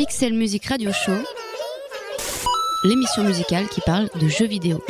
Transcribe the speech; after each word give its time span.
Pixel 0.00 0.32
Music 0.32 0.64
Radio 0.64 0.92
Show, 0.94 1.12
l'émission 2.84 3.22
musicale 3.22 3.68
qui 3.68 3.82
parle 3.82 4.08
de 4.18 4.28
jeux 4.28 4.46
vidéo. 4.46 4.82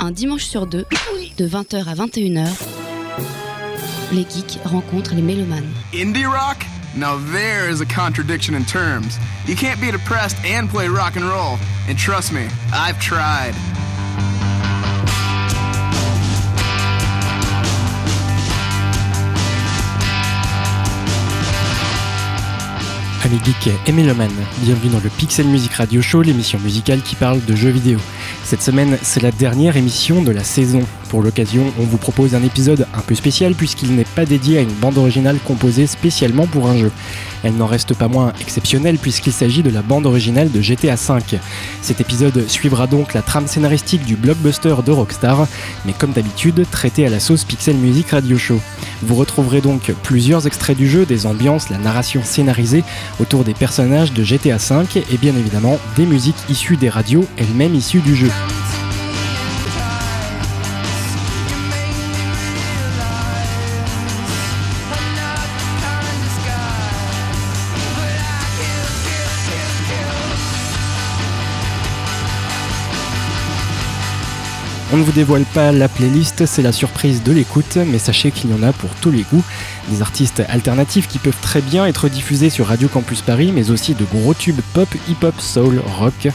Un 0.00 0.10
dimanche 0.10 0.44
sur 0.44 0.66
deux, 0.66 0.84
de 1.38 1.48
20h 1.48 1.88
à 1.88 1.94
21h, 1.94 2.46
les 4.12 4.26
geeks 4.28 4.58
rencontrent 4.66 5.14
les 5.14 5.22
mélomanes. 5.22 5.72
Indie 5.94 6.26
rock? 6.26 6.58
Now 6.94 7.16
there 7.32 7.70
is 7.70 7.80
a 7.80 7.86
contradiction 7.86 8.54
in 8.54 8.66
terms. 8.66 9.18
You 9.46 9.56
can't 9.56 9.80
be 9.80 9.90
depressed 9.90 10.36
and 10.44 10.68
play 10.68 10.86
rock 10.86 11.16
and 11.16 11.24
roll. 11.24 11.56
And 11.88 11.96
trust 11.96 12.34
me, 12.34 12.48
I've 12.74 13.00
tried. 13.00 13.54
Amis 23.28 23.40
geeks 23.44 23.74
et 23.86 23.92
bienvenue 23.92 24.90
dans 24.90 25.00
le 25.00 25.10
Pixel 25.10 25.46
Music 25.46 25.74
Radio 25.74 26.00
Show, 26.00 26.22
l'émission 26.22 26.58
musicale 26.60 27.02
qui 27.02 27.14
parle 27.14 27.44
de 27.44 27.54
jeux 27.54 27.68
vidéo. 27.68 27.98
Cette 28.48 28.62
semaine, 28.62 28.96
c'est 29.02 29.22
la 29.22 29.30
dernière 29.30 29.76
émission 29.76 30.22
de 30.22 30.30
la 30.30 30.42
saison. 30.42 30.80
Pour 31.10 31.20
l'occasion, 31.20 31.70
on 31.78 31.82
vous 31.82 31.98
propose 31.98 32.34
un 32.34 32.42
épisode 32.42 32.86
un 32.94 33.00
peu 33.00 33.14
spécial 33.14 33.54
puisqu'il 33.54 33.94
n'est 33.94 34.04
pas 34.04 34.24
dédié 34.24 34.56
à 34.56 34.62
une 34.62 34.72
bande 34.72 34.96
originale 34.96 35.36
composée 35.46 35.86
spécialement 35.86 36.46
pour 36.46 36.66
un 36.66 36.78
jeu. 36.78 36.90
Elle 37.44 37.56
n'en 37.56 37.66
reste 37.66 37.94
pas 37.94 38.08
moins 38.08 38.32
exceptionnelle 38.40 38.96
puisqu'il 38.96 39.34
s'agit 39.34 39.62
de 39.62 39.68
la 39.68 39.82
bande 39.82 40.06
originale 40.06 40.50
de 40.50 40.62
GTA 40.62 40.94
V. 40.94 41.38
Cet 41.82 42.00
épisode 42.00 42.48
suivra 42.48 42.86
donc 42.86 43.12
la 43.12 43.20
trame 43.20 43.46
scénaristique 43.46 44.06
du 44.06 44.16
blockbuster 44.16 44.76
de 44.84 44.92
Rockstar, 44.92 45.46
mais 45.84 45.92
comme 45.92 46.12
d'habitude, 46.12 46.64
traité 46.70 47.06
à 47.06 47.10
la 47.10 47.20
sauce 47.20 47.44
Pixel 47.44 47.76
Music 47.76 48.12
Radio 48.12 48.38
Show. 48.38 48.60
Vous 49.02 49.14
retrouverez 49.14 49.60
donc 49.60 49.92
plusieurs 50.02 50.46
extraits 50.46 50.76
du 50.76 50.88
jeu, 50.88 51.04
des 51.04 51.26
ambiances, 51.26 51.68
la 51.68 51.78
narration 51.78 52.22
scénarisée 52.24 52.82
autour 53.20 53.44
des 53.44 53.54
personnages 53.54 54.14
de 54.14 54.24
GTA 54.24 54.56
V 54.56 55.04
et 55.12 55.18
bien 55.18 55.36
évidemment 55.36 55.78
des 55.96 56.06
musiques 56.06 56.36
issues 56.48 56.78
des 56.78 56.88
radios, 56.88 57.26
elles-mêmes 57.36 57.74
issues 57.74 58.00
du 58.00 58.16
jeu. 58.16 58.30
I'm 58.40 58.48
too. 58.48 58.87
On 74.90 74.96
ne 74.96 75.02
vous 75.02 75.12
dévoile 75.12 75.44
pas 75.44 75.70
la 75.70 75.86
playlist, 75.86 76.46
c'est 76.46 76.62
la 76.62 76.72
surprise 76.72 77.22
de 77.22 77.30
l'écoute, 77.30 77.76
mais 77.76 77.98
sachez 77.98 78.30
qu'il 78.30 78.50
y 78.50 78.54
en 78.54 78.62
a 78.62 78.72
pour 78.72 78.88
tous 79.02 79.10
les 79.10 79.22
goûts. 79.22 79.44
Des 79.90 80.00
artistes 80.00 80.42
alternatifs 80.48 81.08
qui 81.08 81.18
peuvent 81.18 81.36
très 81.42 81.60
bien 81.60 81.84
être 81.84 82.08
diffusés 82.08 82.48
sur 82.48 82.68
Radio 82.68 82.88
Campus 82.88 83.20
Paris, 83.20 83.52
mais 83.54 83.70
aussi 83.70 83.94
de 83.94 84.06
gros 84.06 84.32
tubes 84.32 84.62
pop, 84.72 84.88
hip-hop, 85.06 85.38
soul, 85.40 85.82
rock. 85.98 86.28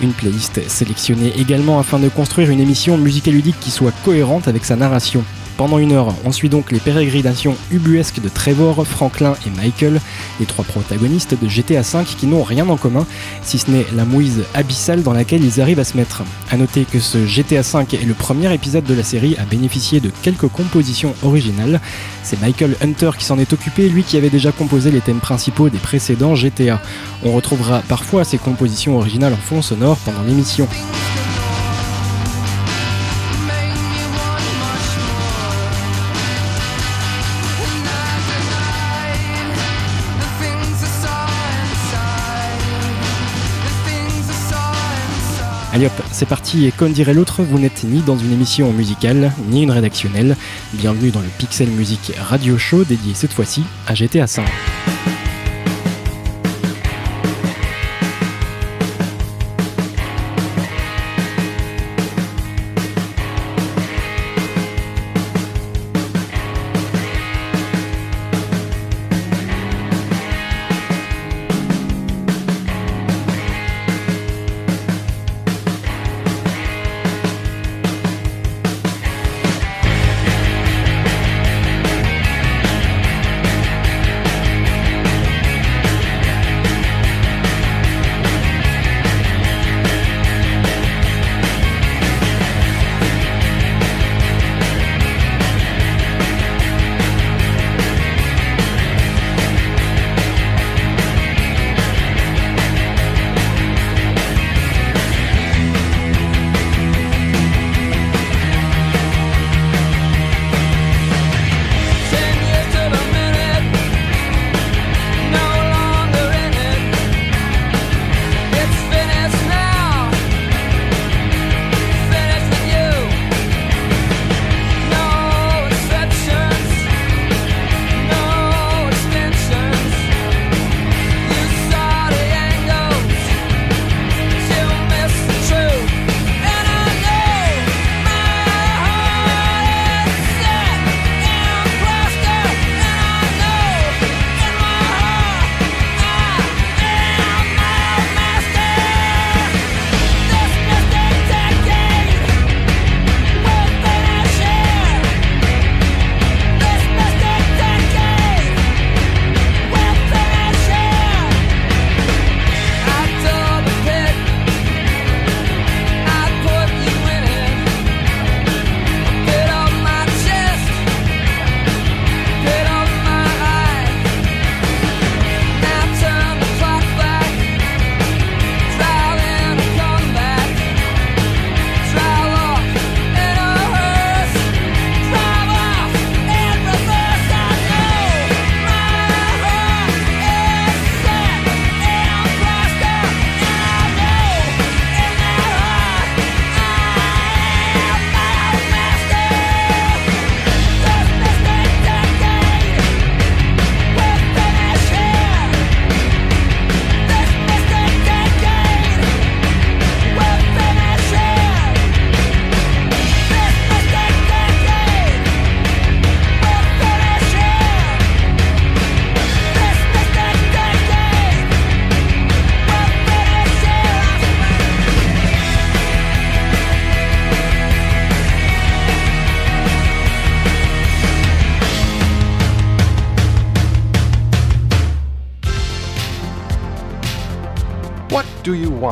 Une 0.00 0.12
playlist 0.12 0.68
sélectionnée 0.68 1.32
également 1.38 1.78
afin 1.78 2.00
de 2.00 2.08
construire 2.08 2.50
une 2.50 2.58
émission 2.58 2.96
ludique 2.96 3.60
qui 3.60 3.70
soit 3.70 3.92
cohérente 4.04 4.48
avec 4.48 4.64
sa 4.64 4.74
narration. 4.74 5.22
Pendant 5.62 5.78
une 5.78 5.92
heure, 5.92 6.12
on 6.24 6.32
suit 6.32 6.48
donc 6.48 6.72
les 6.72 6.80
pérégrinations 6.80 7.56
ubuesques 7.70 8.20
de 8.20 8.28
Trevor, 8.28 8.84
Franklin 8.84 9.36
et 9.46 9.50
Michael, 9.50 10.00
les 10.40 10.46
trois 10.46 10.64
protagonistes 10.64 11.40
de 11.40 11.48
GTA 11.48 11.82
V 11.82 12.02
qui 12.18 12.26
n'ont 12.26 12.42
rien 12.42 12.68
en 12.68 12.76
commun, 12.76 13.06
si 13.44 13.58
ce 13.58 13.70
n'est 13.70 13.86
la 13.94 14.04
mouise 14.04 14.42
abyssale 14.54 15.04
dans 15.04 15.12
laquelle 15.12 15.44
ils 15.44 15.60
arrivent 15.60 15.78
à 15.78 15.84
se 15.84 15.96
mettre. 15.96 16.24
A 16.50 16.56
noter 16.56 16.84
que 16.84 16.98
ce 16.98 17.28
GTA 17.28 17.60
V 17.60 17.86
est 17.92 18.04
le 18.04 18.14
premier 18.14 18.52
épisode 18.52 18.82
de 18.82 18.94
la 18.94 19.04
série 19.04 19.36
à 19.38 19.44
bénéficier 19.44 20.00
de 20.00 20.10
quelques 20.22 20.48
compositions 20.48 21.14
originales. 21.22 21.80
C'est 22.24 22.40
Michael 22.40 22.74
Hunter 22.82 23.12
qui 23.16 23.24
s'en 23.24 23.38
est 23.38 23.52
occupé, 23.52 23.88
lui 23.88 24.02
qui 24.02 24.16
avait 24.16 24.30
déjà 24.30 24.50
composé 24.50 24.90
les 24.90 25.00
thèmes 25.00 25.20
principaux 25.20 25.70
des 25.70 25.78
précédents 25.78 26.34
GTA. 26.34 26.82
On 27.22 27.30
retrouvera 27.30 27.82
parfois 27.82 28.24
ces 28.24 28.38
compositions 28.38 28.96
originales 28.96 29.34
en 29.34 29.36
fond 29.36 29.62
sonore 29.62 29.96
pendant 29.98 30.22
l'émission. 30.22 30.66
c'est 46.22 46.28
parti, 46.28 46.66
et 46.66 46.70
comme 46.70 46.92
dirait 46.92 47.14
l'autre, 47.14 47.42
vous 47.42 47.58
n'êtes 47.58 47.82
ni 47.82 48.00
dans 48.00 48.16
une 48.16 48.32
émission 48.32 48.72
musicale, 48.72 49.32
ni 49.48 49.64
une 49.64 49.72
rédactionnelle. 49.72 50.36
Bienvenue 50.72 51.10
dans 51.10 51.20
le 51.20 51.26
Pixel 51.36 51.68
Music 51.68 52.12
Radio 52.16 52.56
Show 52.58 52.84
dédié 52.84 53.12
cette 53.12 53.32
fois-ci 53.32 53.64
à 53.88 53.94
GTA 53.96 54.28
5. 54.28 54.46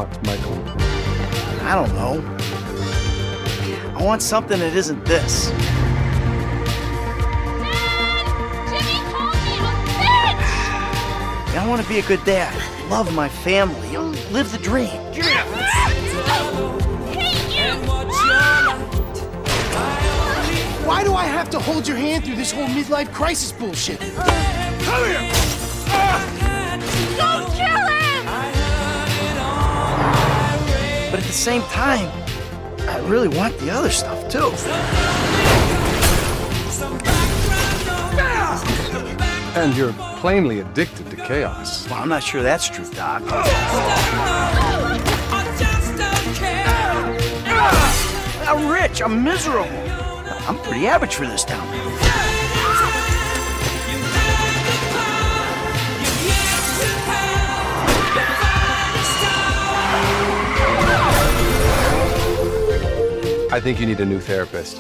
Want, 0.00 0.26
Michael? 0.26 0.58
I 1.67 1.75
don't 1.75 1.94
know. 1.94 2.23
I 3.99 4.02
want 4.02 4.23
something 4.23 4.58
that 4.58 4.75
isn't 4.75 5.05
this. 5.05 5.50
Jimmy 8.70 8.97
called 9.12 9.37
me 9.44 9.52
a 9.58 9.73
bitch! 10.00 10.44
I 11.55 11.67
want 11.69 11.82
to 11.82 11.88
be 11.88 11.99
a 11.99 12.02
good 12.02 12.25
dad, 12.25 12.50
love 12.91 13.14
my 13.14 13.29
family, 13.29 13.97
live 14.32 14.50
the 14.52 14.58
dream. 14.58 14.88
Give 15.12 15.26
me 15.26 15.32
hate! 15.32 16.00
Why 20.87 21.05
do 21.05 21.12
I 21.14 21.25
have 21.25 21.50
to 21.50 21.58
hold 21.58 21.87
your 21.87 21.99
hand 21.99 22.25
through 22.25 22.37
this 22.37 22.53
whole 22.53 22.69
midlife 22.69 23.12
crisis 23.12 23.53
bullshit? 23.53 24.00
Come 24.00 25.05
here! 25.05 25.60
The 31.31 31.37
same 31.37 31.62
time, 31.62 32.11
I 32.88 32.99
really 33.06 33.29
want 33.29 33.56
the 33.59 33.71
other 33.71 33.91
stuff 33.91 34.29
too. 34.29 34.50
And 39.56 39.77
you're 39.77 39.93
plainly 40.19 40.59
addicted 40.59 41.09
to 41.09 41.15
chaos. 41.15 41.88
Well, 41.88 42.00
I'm 42.00 42.09
not 42.09 42.25
sure 42.25 42.43
that's 42.43 42.69
true, 42.69 42.85
Doc. 42.91 43.23
I'm 48.49 48.69
rich, 48.69 49.00
I'm 49.00 49.23
miserable. 49.23 49.71
I'm 50.49 50.59
pretty 50.59 50.88
average 50.88 51.15
for 51.15 51.27
this 51.29 51.44
town. 51.44 52.10
I 63.52 63.58
think 63.58 63.81
you 63.81 63.87
need 63.87 63.99
a 63.99 64.06
new 64.06 64.20
therapist. 64.20 64.79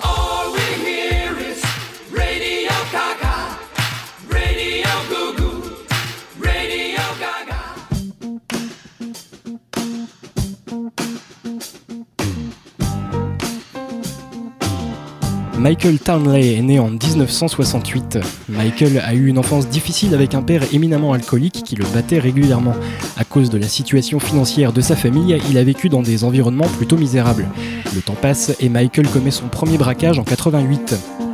Michael 15.60 15.98
Townley 15.98 16.54
est 16.56 16.62
né 16.62 16.78
en 16.78 16.88
1968. 16.88 18.18
Michael 18.48 18.98
a 19.04 19.12
eu 19.12 19.26
une 19.26 19.36
enfance 19.36 19.68
difficile 19.68 20.14
avec 20.14 20.34
un 20.34 20.40
père 20.40 20.62
éminemment 20.72 21.12
alcoolique 21.12 21.62
qui 21.64 21.76
le 21.76 21.84
battait 21.92 22.18
régulièrement. 22.18 22.72
À 23.18 23.24
cause 23.24 23.50
de 23.50 23.58
la 23.58 23.68
situation 23.68 24.20
financière 24.20 24.72
de 24.72 24.80
sa 24.80 24.96
famille, 24.96 25.38
il 25.50 25.58
a 25.58 25.62
vécu 25.62 25.90
dans 25.90 26.00
des 26.00 26.24
environnements 26.24 26.66
plutôt 26.66 26.96
misérables. 26.96 27.46
Le 27.94 28.00
temps 28.00 28.14
passe 28.14 28.56
et 28.58 28.70
Michael 28.70 29.06
commet 29.08 29.30
son 29.30 29.48
premier 29.48 29.76
braquage 29.76 30.18
en 30.18 30.24
88. 30.24 31.29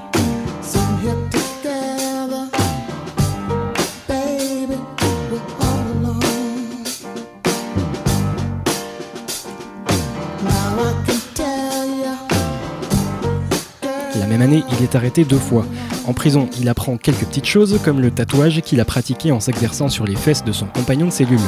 Il 14.73 14.83
est 14.83 14.95
arrêté 14.95 15.25
deux 15.25 15.39
fois. 15.39 15.67
En 16.07 16.13
prison, 16.13 16.49
il 16.61 16.69
apprend 16.69 16.97
quelques 16.97 17.25
petites 17.25 17.47
choses 17.47 17.79
comme 17.85 18.01
le 18.01 18.11
tatouage 18.11 18.61
qu'il 18.63 18.81
a 18.81 18.85
pratiqué 18.85 19.33
en 19.33 19.41
s'exerçant 19.41 19.89
sur 19.89 20.05
les 20.05 20.17
fesses 20.17 20.45
de 20.45 20.53
son 20.53 20.67
compagnon 20.67 21.07
de 21.07 21.13
cellule. 21.13 21.39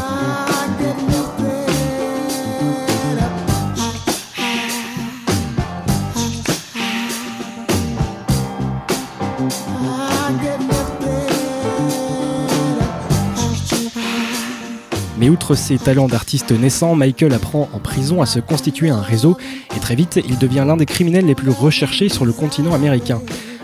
Ses 15.54 15.78
talents 15.78 16.08
d'artiste 16.08 16.52
naissant, 16.52 16.94
Michael 16.94 17.32
apprend 17.32 17.68
en 17.72 17.78
prison 17.78 18.22
à 18.22 18.26
se 18.26 18.40
constituer 18.40 18.90
un 18.90 19.00
réseau 19.00 19.36
et 19.76 19.80
très 19.80 19.94
vite, 19.94 20.20
il 20.28 20.38
devient 20.38 20.64
l'un 20.66 20.76
des 20.76 20.86
criminels 20.86 21.26
les 21.26 21.34
plus 21.34 21.50
recherchés 21.50 22.08
sur 22.08 22.24
le 22.24 22.32
continent 22.32 22.74
américain. 22.74 23.20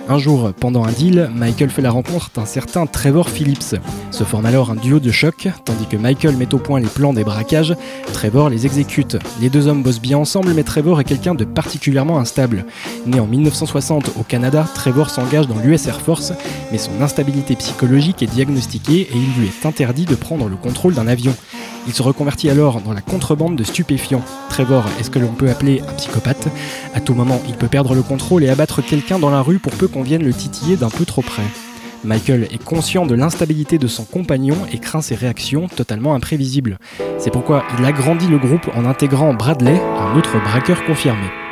Un 0.06 0.18
jour, 0.18 0.52
pendant 0.60 0.84
un 0.84 0.92
deal, 0.92 1.30
Michael 1.34 1.70
fait 1.70 1.80
la 1.80 1.90
rencontre 1.90 2.30
d'un 2.34 2.44
certain 2.44 2.84
Trevor 2.84 3.30
Phillips. 3.30 3.76
Se 4.10 4.22
forme 4.22 4.44
alors 4.44 4.70
un 4.70 4.74
duo 4.74 5.00
de 5.00 5.10
choc, 5.10 5.48
tandis 5.64 5.86
que 5.86 5.96
Michael 5.96 6.36
met 6.36 6.52
au 6.52 6.58
point 6.58 6.78
les 6.78 6.88
plans 6.88 7.14
des 7.14 7.24
braquages, 7.24 7.74
Trevor 8.12 8.50
les 8.50 8.66
exécute. 8.66 9.16
Les 9.40 9.48
deux 9.48 9.66
hommes 9.66 9.82
bossent 9.82 10.02
bien 10.02 10.18
ensemble, 10.18 10.52
mais 10.52 10.62
Trevor 10.62 11.00
est 11.00 11.04
quelqu'un 11.04 11.34
de 11.34 11.46
particulièrement 11.46 12.18
instable. 12.18 12.66
Né 13.06 13.18
en 13.18 13.26
1960 13.26 14.10
au 14.20 14.24
Canada, 14.24 14.66
Trevor 14.74 15.08
s'engage 15.08 15.46
dans 15.46 15.58
l'US 15.58 15.86
Air 15.86 16.02
Force, 16.02 16.34
mais 16.70 16.78
son 16.78 17.00
instabilité 17.00 17.56
psychologique 17.56 18.22
est 18.22 18.26
diagnostiquée 18.26 19.08
et 19.10 19.16
il 19.16 19.40
lui 19.40 19.46
est 19.46 19.64
interdit 19.64 20.04
de 20.04 20.16
prendre 20.16 20.48
le 20.50 20.56
contrôle 20.56 20.92
d'un 20.92 21.06
avion. 21.06 21.34
Il 21.86 21.92
se 21.92 22.02
reconvertit 22.02 22.48
alors 22.48 22.80
dans 22.80 22.92
la 22.92 23.00
contrebande 23.00 23.56
de 23.56 23.64
stupéfiants. 23.64 24.22
Trevor 24.48 24.84
est 24.98 25.02
ce 25.02 25.10
que 25.10 25.18
l'on 25.18 25.32
peut 25.32 25.50
appeler 25.50 25.82
un 25.88 25.92
psychopathe. 25.94 26.48
À 26.94 27.00
tout 27.00 27.14
moment, 27.14 27.40
il 27.46 27.54
peut 27.54 27.68
perdre 27.68 27.94
le 27.94 28.02
contrôle 28.02 28.44
et 28.44 28.48
abattre 28.48 28.82
quelqu'un 28.82 29.18
dans 29.18 29.30
la 29.30 29.42
rue 29.42 29.58
pour 29.58 29.72
peu 29.72 29.88
qu'on 29.88 30.02
vienne 30.02 30.24
le 30.24 30.32
titiller 30.32 30.76
d'un 30.76 30.90
peu 30.90 31.04
trop 31.04 31.22
près. 31.22 31.42
Michael 32.04 32.48
est 32.50 32.62
conscient 32.62 33.06
de 33.06 33.14
l'instabilité 33.14 33.78
de 33.78 33.86
son 33.86 34.04
compagnon 34.04 34.56
et 34.72 34.78
craint 34.78 35.00
ses 35.00 35.14
réactions 35.14 35.68
totalement 35.68 36.14
imprévisibles. 36.14 36.78
C'est 37.18 37.30
pourquoi 37.30 37.64
il 37.78 37.84
agrandit 37.84 38.28
le 38.28 38.38
groupe 38.38 38.68
en 38.74 38.84
intégrant 38.84 39.32
Bradley, 39.32 39.80
un 39.98 40.16
autre 40.16 40.38
braqueur 40.42 40.84
confirmé. 40.84 41.43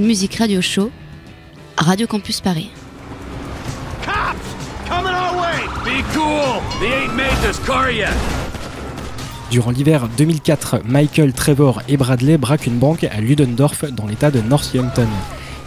Music 0.00 0.36
Radio 0.36 0.60
Show, 0.60 0.90
Radio 1.76 2.06
Campus 2.06 2.40
Paris. 2.40 2.70
Cops! 4.04 4.38
Coming 4.88 5.12
our 5.12 5.40
way! 5.40 5.58
Be 5.84 6.02
cool. 6.14 6.62
They 6.80 7.04
ain't 7.04 7.14
made 7.14 7.36
this 7.42 7.58
car 7.66 7.90
yet. 7.90 8.12
Durant 9.50 9.70
l'hiver 9.70 10.08
2004, 10.16 10.80
Michael, 10.86 11.32
Trevor 11.34 11.82
et 11.88 11.96
Bradley 11.98 12.38
braquent 12.38 12.66
une 12.66 12.78
banque 12.78 13.04
à 13.04 13.20
Ludendorff 13.20 13.84
dans 13.92 14.06
l'état 14.06 14.30
de 14.30 14.40
Northampton. 14.40 15.08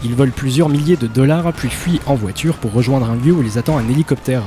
Ils 0.04 0.16
volent 0.16 0.34
plusieurs 0.36 0.70
milliers 0.70 0.98
de 0.98 1.08
dollars 1.08 1.54
puis 1.54 1.70
fuient 1.70 2.02
en 2.08 2.16
voiture 2.16 2.56
pour 2.56 2.74
rejoindre 2.74 3.10
un 3.10 3.16
lieu 3.16 3.34
où 3.34 3.42
les 3.44 3.58
attend 3.58 3.78
un 3.78 3.88
hélicoptère. 3.88 4.44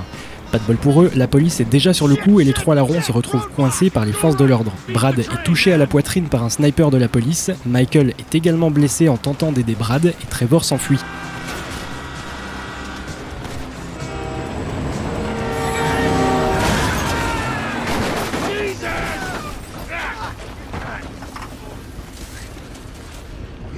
Pour 0.81 1.03
eux, 1.03 1.11
la 1.15 1.27
police 1.27 1.61
est 1.61 1.65
déjà 1.65 1.93
sur 1.93 2.09
le 2.09 2.17
coup 2.17 2.41
et 2.41 2.45
les 2.45 2.53
trois 2.53 2.75
larrons 2.75 3.01
se 3.01 3.13
retrouvent 3.13 3.49
coincés 3.57 3.91
par 3.91 4.05
les 4.05 4.13
forces 4.13 4.37
de 4.37 4.45
l'ordre. 4.45 4.73
Brad 4.93 5.19
est 5.19 5.43
touché 5.45 5.73
à 5.73 5.77
la 5.77 5.87
poitrine 5.87 6.29
par 6.29 6.45
un 6.45 6.51
sniper 6.51 6.91
de 6.91 6.99
la 6.99 7.09
police, 7.09 7.51
Michael 7.67 8.15
est 8.19 8.35
également 8.35 8.71
blessé 8.71 9.09
en 9.09 9.17
tentant 9.17 9.53
d'aider 9.53 9.75
Brad 9.75 10.07
et 10.07 10.27
Trevor 10.31 10.65
s'enfuit. 10.65 10.99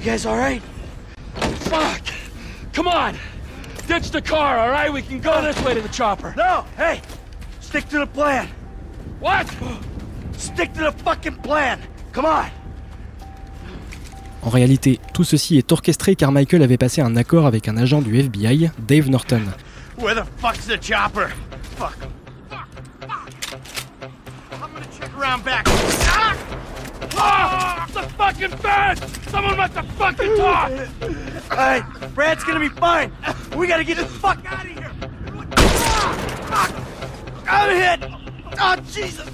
You 0.03 0.17
guys. 0.17 0.25
Ditch 3.91 4.11
the 4.11 4.21
car, 4.21 4.57
all 4.57 4.69
right? 4.69 4.89
We 4.89 5.01
can 5.01 5.19
go 5.19 5.41
this 5.41 5.61
way 5.65 5.73
to 5.73 5.81
the 5.81 5.89
chopper. 5.89 6.33
No! 6.37 6.63
Hey! 6.77 7.01
Stick 7.59 7.89
to 7.89 7.99
the 7.99 8.07
plan! 8.07 8.47
What? 9.19 9.45
Stick 10.37 10.71
to 10.75 10.85
the 10.85 10.93
fucking 11.03 11.35
plan! 11.41 11.77
Come 12.13 12.23
on! 12.23 12.45
En 14.43 14.49
réalité, 14.49 15.01
tout 15.13 15.25
ceci 15.25 15.57
est 15.57 15.73
orchestré 15.73 16.15
car 16.15 16.31
Michael 16.31 16.63
avait 16.63 16.77
passé 16.77 17.01
un 17.01 17.17
accord 17.17 17.45
avec 17.45 17.67
un 17.67 17.75
agent 17.75 18.01
du 18.01 18.17
FBI, 18.17 18.71
Dave 18.79 19.09
Norton. 19.09 19.41
Where 19.97 20.15
the 20.15 20.25
fuck's 20.37 20.67
the 20.67 20.81
chopper? 20.81 21.27
Fuck. 21.75 21.97
Fuck. 22.49 22.67
Fuck. 23.01 23.29
I'm 24.53 24.73
gonna 24.73 24.85
check 24.97 25.11
around 25.19 25.43
back. 25.43 25.67
Ah! 27.23 27.87
The 27.93 28.01
fucking 28.01 28.57
fence! 28.57 29.29
Someone 29.29 29.55
must 29.55 29.73
have 29.73 29.87
fucking 29.91 30.37
talked! 30.37 30.73
Alright, 31.51 32.15
Brad's 32.15 32.43
gonna 32.43 32.59
be 32.59 32.69
fine. 32.69 33.11
We 33.55 33.67
gotta 33.67 33.83
get 33.83 33.97
the 33.97 34.05
fuck 34.05 34.43
out 34.45 34.65
of 34.65 34.71
here. 34.71 34.91
I'm 37.47 37.99
hit! 37.99 38.09
Oh, 38.59 38.75
Jesus! 38.91 39.29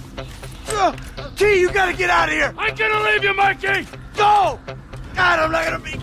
T, 1.37 1.59
you 1.59 1.71
gotta 1.71 1.93
get 1.93 2.09
out 2.09 2.27
of 2.27 2.35
here! 2.35 2.53
I'm 2.57 2.75
gonna 2.75 3.03
leave 3.03 3.23
you, 3.23 3.33
Mikey! 3.33 3.87
Go! 4.15 4.59
God, 5.15 5.39
I'm 5.39 5.51
not 5.51 5.65
gonna 5.65 5.79
be 5.79 5.97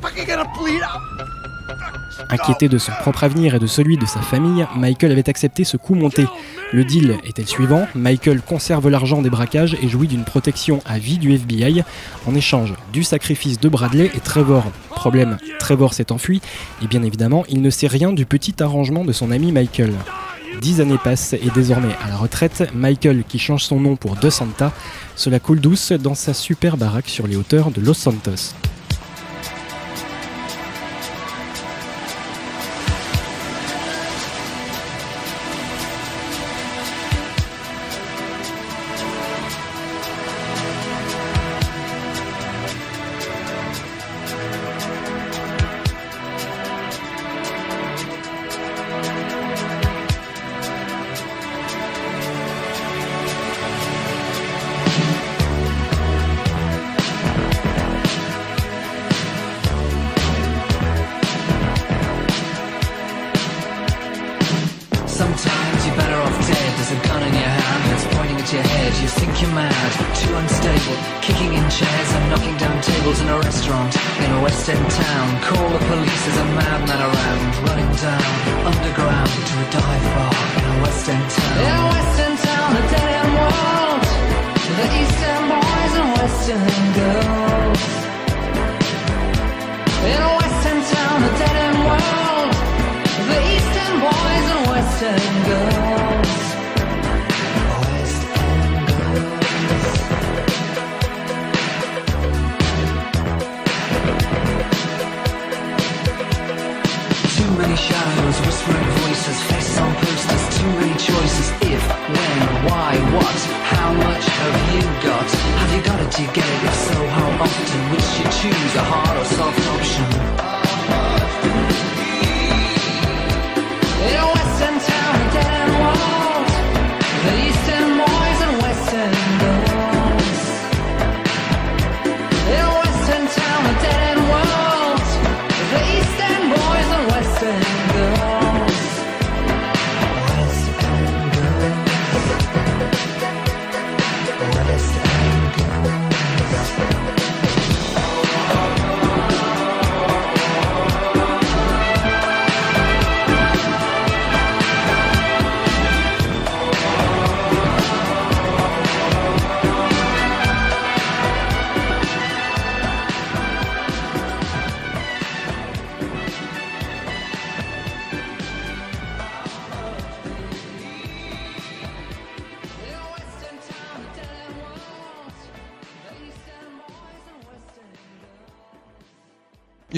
fucking 0.00 0.26
gonna 0.26 0.50
bleed 0.58 0.82
out. 0.82 1.37
Inquiété 2.30 2.68
de 2.68 2.78
son 2.78 2.92
propre 3.00 3.24
avenir 3.24 3.54
et 3.54 3.58
de 3.58 3.66
celui 3.66 3.96
de 3.96 4.06
sa 4.06 4.20
famille, 4.20 4.66
Michael 4.76 5.12
avait 5.12 5.28
accepté 5.28 5.64
ce 5.64 5.76
coup 5.76 5.94
monté. 5.94 6.26
Le 6.72 6.84
deal 6.84 7.16
était 7.24 7.42
le 7.42 7.48
suivant, 7.48 7.86
Michael 7.94 8.42
conserve 8.42 8.88
l'argent 8.88 9.22
des 9.22 9.30
braquages 9.30 9.76
et 9.80 9.88
jouit 9.88 10.08
d'une 10.08 10.24
protection 10.24 10.80
à 10.84 10.98
vie 10.98 11.18
du 11.18 11.32
FBI 11.32 11.82
en 12.26 12.34
échange 12.34 12.74
du 12.92 13.02
sacrifice 13.02 13.60
de 13.60 13.68
Bradley 13.68 14.10
et 14.14 14.20
Trevor. 14.20 14.64
Problème, 14.90 15.38
Trevor 15.58 15.94
s'est 15.94 16.12
enfui 16.12 16.42
et 16.82 16.86
bien 16.86 17.02
évidemment 17.02 17.44
il 17.48 17.62
ne 17.62 17.70
sait 17.70 17.86
rien 17.86 18.12
du 18.12 18.26
petit 18.26 18.62
arrangement 18.62 19.04
de 19.04 19.12
son 19.12 19.30
ami 19.30 19.52
Michael. 19.52 19.94
Dix 20.60 20.80
années 20.80 20.98
passent 21.02 21.34
et 21.34 21.50
désormais 21.54 21.94
à 22.04 22.08
la 22.08 22.16
retraite, 22.16 22.70
Michael 22.74 23.22
qui 23.26 23.38
change 23.38 23.64
son 23.64 23.80
nom 23.80 23.96
pour 23.96 24.16
De 24.16 24.28
Santa, 24.28 24.72
cela 25.14 25.38
coule 25.38 25.60
douce 25.60 25.92
dans 25.92 26.14
sa 26.14 26.34
super 26.34 26.76
baraque 26.76 27.08
sur 27.08 27.26
les 27.26 27.36
hauteurs 27.36 27.70
de 27.70 27.80
Los 27.80 27.94
Santos. 27.94 28.54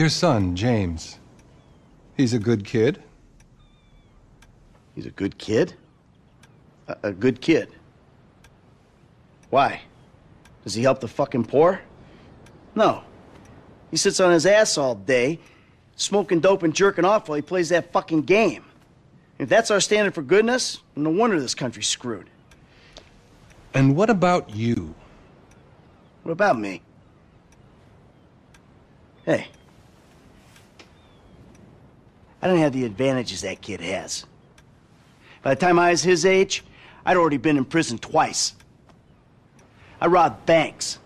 Your 0.01 0.09
son, 0.09 0.57
James. 0.57 1.19
He's 2.17 2.33
a 2.33 2.39
good 2.39 2.65
kid. 2.65 3.03
He's 4.95 5.05
a 5.05 5.11
good 5.11 5.37
kid? 5.37 5.75
A, 6.89 6.97
a 7.03 7.13
good 7.13 7.43
kid. 7.43 7.69
Why? 9.51 9.83
Does 10.65 10.73
he 10.73 10.83
help 10.85 11.01
the 11.01 11.07
fucking 11.07 11.45
poor? 11.45 11.83
No. 12.75 13.05
He 13.91 13.99
sits 13.99 14.21
on 14.21 14.33
his 14.33 14.47
ass 14.47 14.79
all 14.79 14.95
day, 14.95 15.39
smoking 15.97 16.41
dope 16.41 16.63
and 16.63 16.75
jerking 16.75 17.05
off 17.05 17.29
while 17.29 17.37
he 17.37 17.43
plays 17.43 17.69
that 17.69 17.93
fucking 17.93 18.23
game. 18.23 18.65
If 19.39 19.51
that's 19.51 19.71
our 19.71 19.81
standard 19.81 20.15
for 20.15 20.23
goodness, 20.23 20.79
no 20.97 21.11
wonder 21.11 21.39
this 21.39 21.55
country's 21.55 21.89
screwed. 21.89 22.31
And 23.75 23.95
what 23.95 24.09
about 24.09 24.49
you? 24.49 24.95
What 26.23 26.33
about 26.33 26.59
me? 26.59 26.81
Hey, 29.27 29.49
I 32.43 32.49
don't 32.49 32.59
have 32.59 32.73
the 32.73 32.85
advantages 32.85 33.43
that 33.43 33.61
kid 33.61 33.81
has. 33.81 34.25
By 35.43 35.55
the 35.55 35.61
time 35.61 35.79
I 35.79 35.91
was 35.91 36.03
his 36.03 36.25
age, 36.25 36.65
I'd 37.05 37.17
already 37.17 37.37
been 37.37 37.57
in 37.57 37.65
prison 37.65 37.99
twice. 37.99 38.55
I 40.01 40.07
robbed 40.07 40.47
banks. 40.47 40.99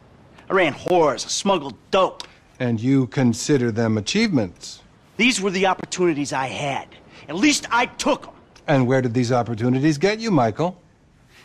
I 0.48 0.54
ran 0.54 0.74
whores. 0.74 1.24
I 1.24 1.28
smuggled 1.28 1.74
dope. 1.90 2.24
And 2.60 2.80
you 2.80 3.08
consider 3.08 3.72
them 3.72 3.98
achievements. 3.98 4.80
These 5.16 5.40
were 5.40 5.50
the 5.50 5.66
opportunities 5.66 6.32
I 6.32 6.46
had. 6.46 6.88
At 7.28 7.36
least 7.36 7.66
I 7.70 7.86
took 7.86 8.22
them. 8.22 8.34
And 8.66 8.86
where 8.86 9.02
did 9.02 9.14
these 9.14 9.32
opportunities 9.32 9.98
get 9.98 10.20
you, 10.20 10.30
Michael? 10.30 10.80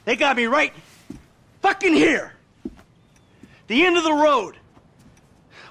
They 0.06 0.16
got 0.16 0.38
me 0.38 0.46
right 0.46 0.74
fucking 1.62 1.94
here. 1.94 2.34
The 3.68 3.86
end 3.86 3.98
of 3.98 4.04
the 4.04 4.14
road. 4.14 4.56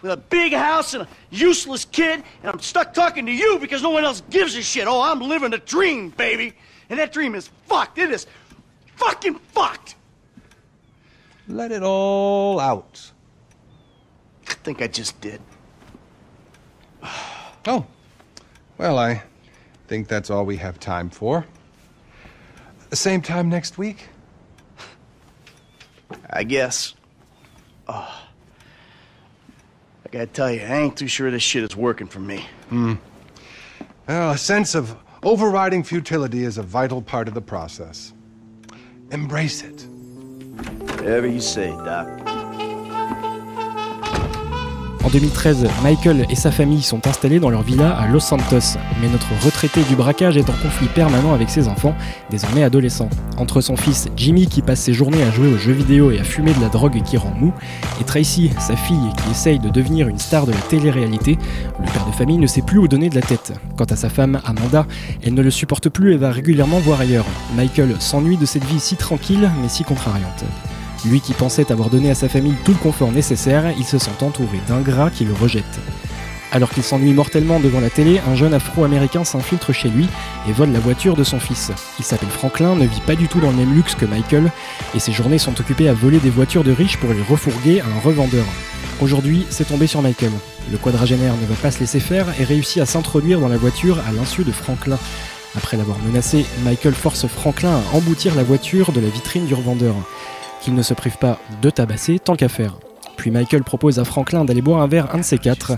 With 0.02 0.12
a 0.12 0.16
big 0.16 0.52
house 0.52 0.94
and 0.94 1.02
a 1.04 1.08
useless 1.30 1.84
kid, 1.84 2.22
and 2.42 2.52
I'm 2.52 2.60
stuck 2.60 2.94
talking 2.94 3.26
to 3.26 3.32
you 3.32 3.58
because 3.58 3.82
no 3.82 3.90
one 3.90 4.04
else 4.04 4.22
gives 4.30 4.54
a 4.54 4.62
shit. 4.62 4.86
Oh, 4.86 5.00
I'm 5.00 5.20
living 5.20 5.52
a 5.52 5.58
dream, 5.58 6.10
baby. 6.10 6.54
And 6.88 6.98
that 6.98 7.12
dream 7.12 7.34
is 7.34 7.50
fucked. 7.66 7.98
It 7.98 8.10
is 8.10 8.26
fucking 8.96 9.34
fucked. 9.52 9.96
Let 11.48 11.72
it 11.72 11.82
all 11.82 12.60
out. 12.60 13.10
I 14.48 14.54
think 14.54 14.82
I 14.82 14.86
just 14.86 15.20
did. 15.20 15.40
Oh. 17.66 17.84
Well, 18.78 18.98
I 18.98 19.22
think 19.88 20.08
that's 20.08 20.30
all 20.30 20.46
we 20.46 20.56
have 20.56 20.80
time 20.80 21.10
for. 21.10 21.44
The 22.88 22.96
same 22.96 23.20
time 23.20 23.50
next 23.50 23.76
week? 23.76 24.08
I 26.30 26.44
guess. 26.44 26.94
Oh. 27.88 28.27
I 30.08 30.10
gotta 30.10 30.26
tell 30.26 30.50
you, 30.50 30.62
I 30.62 30.76
ain't 30.76 30.96
too 30.96 31.06
sure 31.06 31.30
this 31.30 31.42
shit 31.42 31.62
is 31.64 31.76
working 31.76 32.06
for 32.06 32.20
me. 32.20 32.46
Hmm. 32.70 32.94
Well, 34.06 34.30
a 34.30 34.38
sense 34.38 34.74
of 34.74 34.96
overriding 35.22 35.82
futility 35.82 36.44
is 36.44 36.56
a 36.56 36.62
vital 36.62 37.02
part 37.02 37.28
of 37.28 37.34
the 37.34 37.42
process. 37.42 38.14
Embrace 39.10 39.62
it. 39.62 39.82
Whatever 40.96 41.26
you 41.26 41.42
say, 41.42 41.68
Doc. 41.68 42.27
En 45.04 45.10
2013, 45.10 45.68
Michael 45.82 46.26
et 46.28 46.34
sa 46.34 46.50
famille 46.50 46.82
sont 46.82 47.06
installés 47.06 47.38
dans 47.38 47.50
leur 47.50 47.62
villa 47.62 47.90
à 47.90 48.08
Los 48.08 48.20
Santos, 48.20 48.78
mais 49.00 49.08
notre 49.08 49.28
retraité 49.44 49.82
du 49.84 49.94
braquage 49.94 50.36
est 50.36 50.50
en 50.50 50.54
conflit 50.54 50.88
permanent 50.88 51.32
avec 51.32 51.50
ses 51.50 51.68
enfants, 51.68 51.94
désormais 52.30 52.64
adolescents. 52.64 53.08
Entre 53.36 53.60
son 53.60 53.76
fils 53.76 54.08
Jimmy 54.16 54.48
qui 54.48 54.60
passe 54.60 54.80
ses 54.80 54.92
journées 54.92 55.22
à 55.22 55.30
jouer 55.30 55.48
aux 55.48 55.56
jeux 55.56 55.72
vidéo 55.72 56.10
et 56.10 56.18
à 56.18 56.24
fumer 56.24 56.52
de 56.52 56.60
la 56.60 56.68
drogue 56.68 57.00
qui 57.04 57.16
rend 57.16 57.32
mou, 57.38 57.52
et 58.00 58.04
Tracy, 58.04 58.50
sa 58.58 58.76
fille 58.76 59.12
qui 59.22 59.30
essaye 59.30 59.60
de 59.60 59.68
devenir 59.68 60.08
une 60.08 60.18
star 60.18 60.46
de 60.46 60.52
la 60.52 60.60
télé-réalité, 60.60 61.38
le 61.78 61.92
père 61.92 62.04
de 62.04 62.12
famille 62.12 62.38
ne 62.38 62.46
sait 62.46 62.62
plus 62.62 62.78
où 62.78 62.88
donner 62.88 63.08
de 63.08 63.14
la 63.14 63.22
tête. 63.22 63.52
Quant 63.76 63.84
à 63.84 63.96
sa 63.96 64.08
femme, 64.08 64.40
Amanda, 64.44 64.86
elle 65.22 65.34
ne 65.34 65.42
le 65.42 65.50
supporte 65.50 65.88
plus 65.88 66.12
et 66.12 66.16
va 66.16 66.32
régulièrement 66.32 66.80
voir 66.80 67.00
ailleurs. 67.00 67.26
Michael 67.56 67.94
s'ennuie 68.00 68.36
de 68.36 68.46
cette 68.46 68.64
vie 68.64 68.80
si 68.80 68.96
tranquille 68.96 69.50
mais 69.62 69.68
si 69.68 69.84
contrariante. 69.84 70.44
Lui 71.04 71.20
qui 71.20 71.32
pensait 71.32 71.70
avoir 71.70 71.90
donné 71.90 72.10
à 72.10 72.14
sa 72.14 72.28
famille 72.28 72.56
tout 72.64 72.72
le 72.72 72.78
confort 72.78 73.12
nécessaire, 73.12 73.72
il 73.78 73.84
se 73.84 73.98
sent 73.98 74.10
entouré 74.20 74.60
d'ingrats 74.66 75.10
qui 75.10 75.24
le 75.24 75.32
rejettent. 75.32 75.80
Alors 76.50 76.70
qu'il 76.70 76.82
s'ennuie 76.82 77.12
mortellement 77.12 77.60
devant 77.60 77.80
la 77.80 77.90
télé, 77.90 78.20
un 78.26 78.34
jeune 78.34 78.54
afro-américain 78.54 79.22
s'infiltre 79.22 79.72
chez 79.72 79.90
lui 79.90 80.08
et 80.48 80.52
vole 80.52 80.72
la 80.72 80.80
voiture 80.80 81.14
de 81.14 81.24
son 81.24 81.38
fils. 81.38 81.70
Il 81.98 82.04
s'appelle 82.04 82.30
Franklin, 82.30 82.74
ne 82.74 82.86
vit 82.86 83.02
pas 83.02 83.16
du 83.16 83.28
tout 83.28 83.38
dans 83.38 83.50
le 83.50 83.56
même 83.56 83.74
luxe 83.74 83.94
que 83.94 84.06
Michael, 84.06 84.50
et 84.94 84.98
ses 84.98 85.12
journées 85.12 85.38
sont 85.38 85.60
occupées 85.60 85.88
à 85.88 85.92
voler 85.92 86.18
des 86.18 86.30
voitures 86.30 86.64
de 86.64 86.72
riches 86.72 86.96
pour 86.96 87.12
les 87.12 87.22
refourguer 87.22 87.80
à 87.80 87.84
un 87.84 88.00
revendeur. 88.00 88.46
Aujourd'hui, 89.00 89.46
c'est 89.50 89.68
tombé 89.68 89.86
sur 89.86 90.02
Michael. 90.02 90.32
Le 90.72 90.78
quadragénaire 90.78 91.34
ne 91.40 91.46
va 91.46 91.54
pas 91.54 91.70
se 91.70 91.80
laisser 91.80 92.00
faire 92.00 92.26
et 92.40 92.44
réussit 92.44 92.82
à 92.82 92.86
s'introduire 92.86 93.40
dans 93.40 93.48
la 93.48 93.58
voiture 93.58 93.98
à 94.08 94.12
l'insu 94.12 94.42
de 94.42 94.52
Franklin. 94.52 94.98
Après 95.54 95.76
l'avoir 95.76 95.98
menacé, 95.98 96.46
Michael 96.64 96.94
force 96.94 97.26
Franklin 97.26 97.80
à 97.92 97.96
emboutir 97.96 98.34
la 98.34 98.42
voiture 98.42 98.92
de 98.92 99.00
la 99.00 99.08
vitrine 99.08 99.46
du 99.46 99.54
revendeur 99.54 99.94
qu'il 100.60 100.74
ne 100.74 100.82
se 100.82 100.94
prive 100.94 101.18
pas 101.18 101.38
de 101.62 101.70
tabasser 101.70 102.18
tant 102.18 102.36
qu'à 102.36 102.48
faire. 102.48 102.78
Puis 103.16 103.30
Michael 103.30 103.64
propose 103.64 103.98
à 103.98 104.04
Franklin 104.04 104.44
d'aller 104.44 104.62
boire 104.62 104.80
un 104.80 104.86
verre 104.86 105.14
un 105.14 105.18
de 105.18 105.22
ces 105.22 105.38
quatre. 105.38 105.72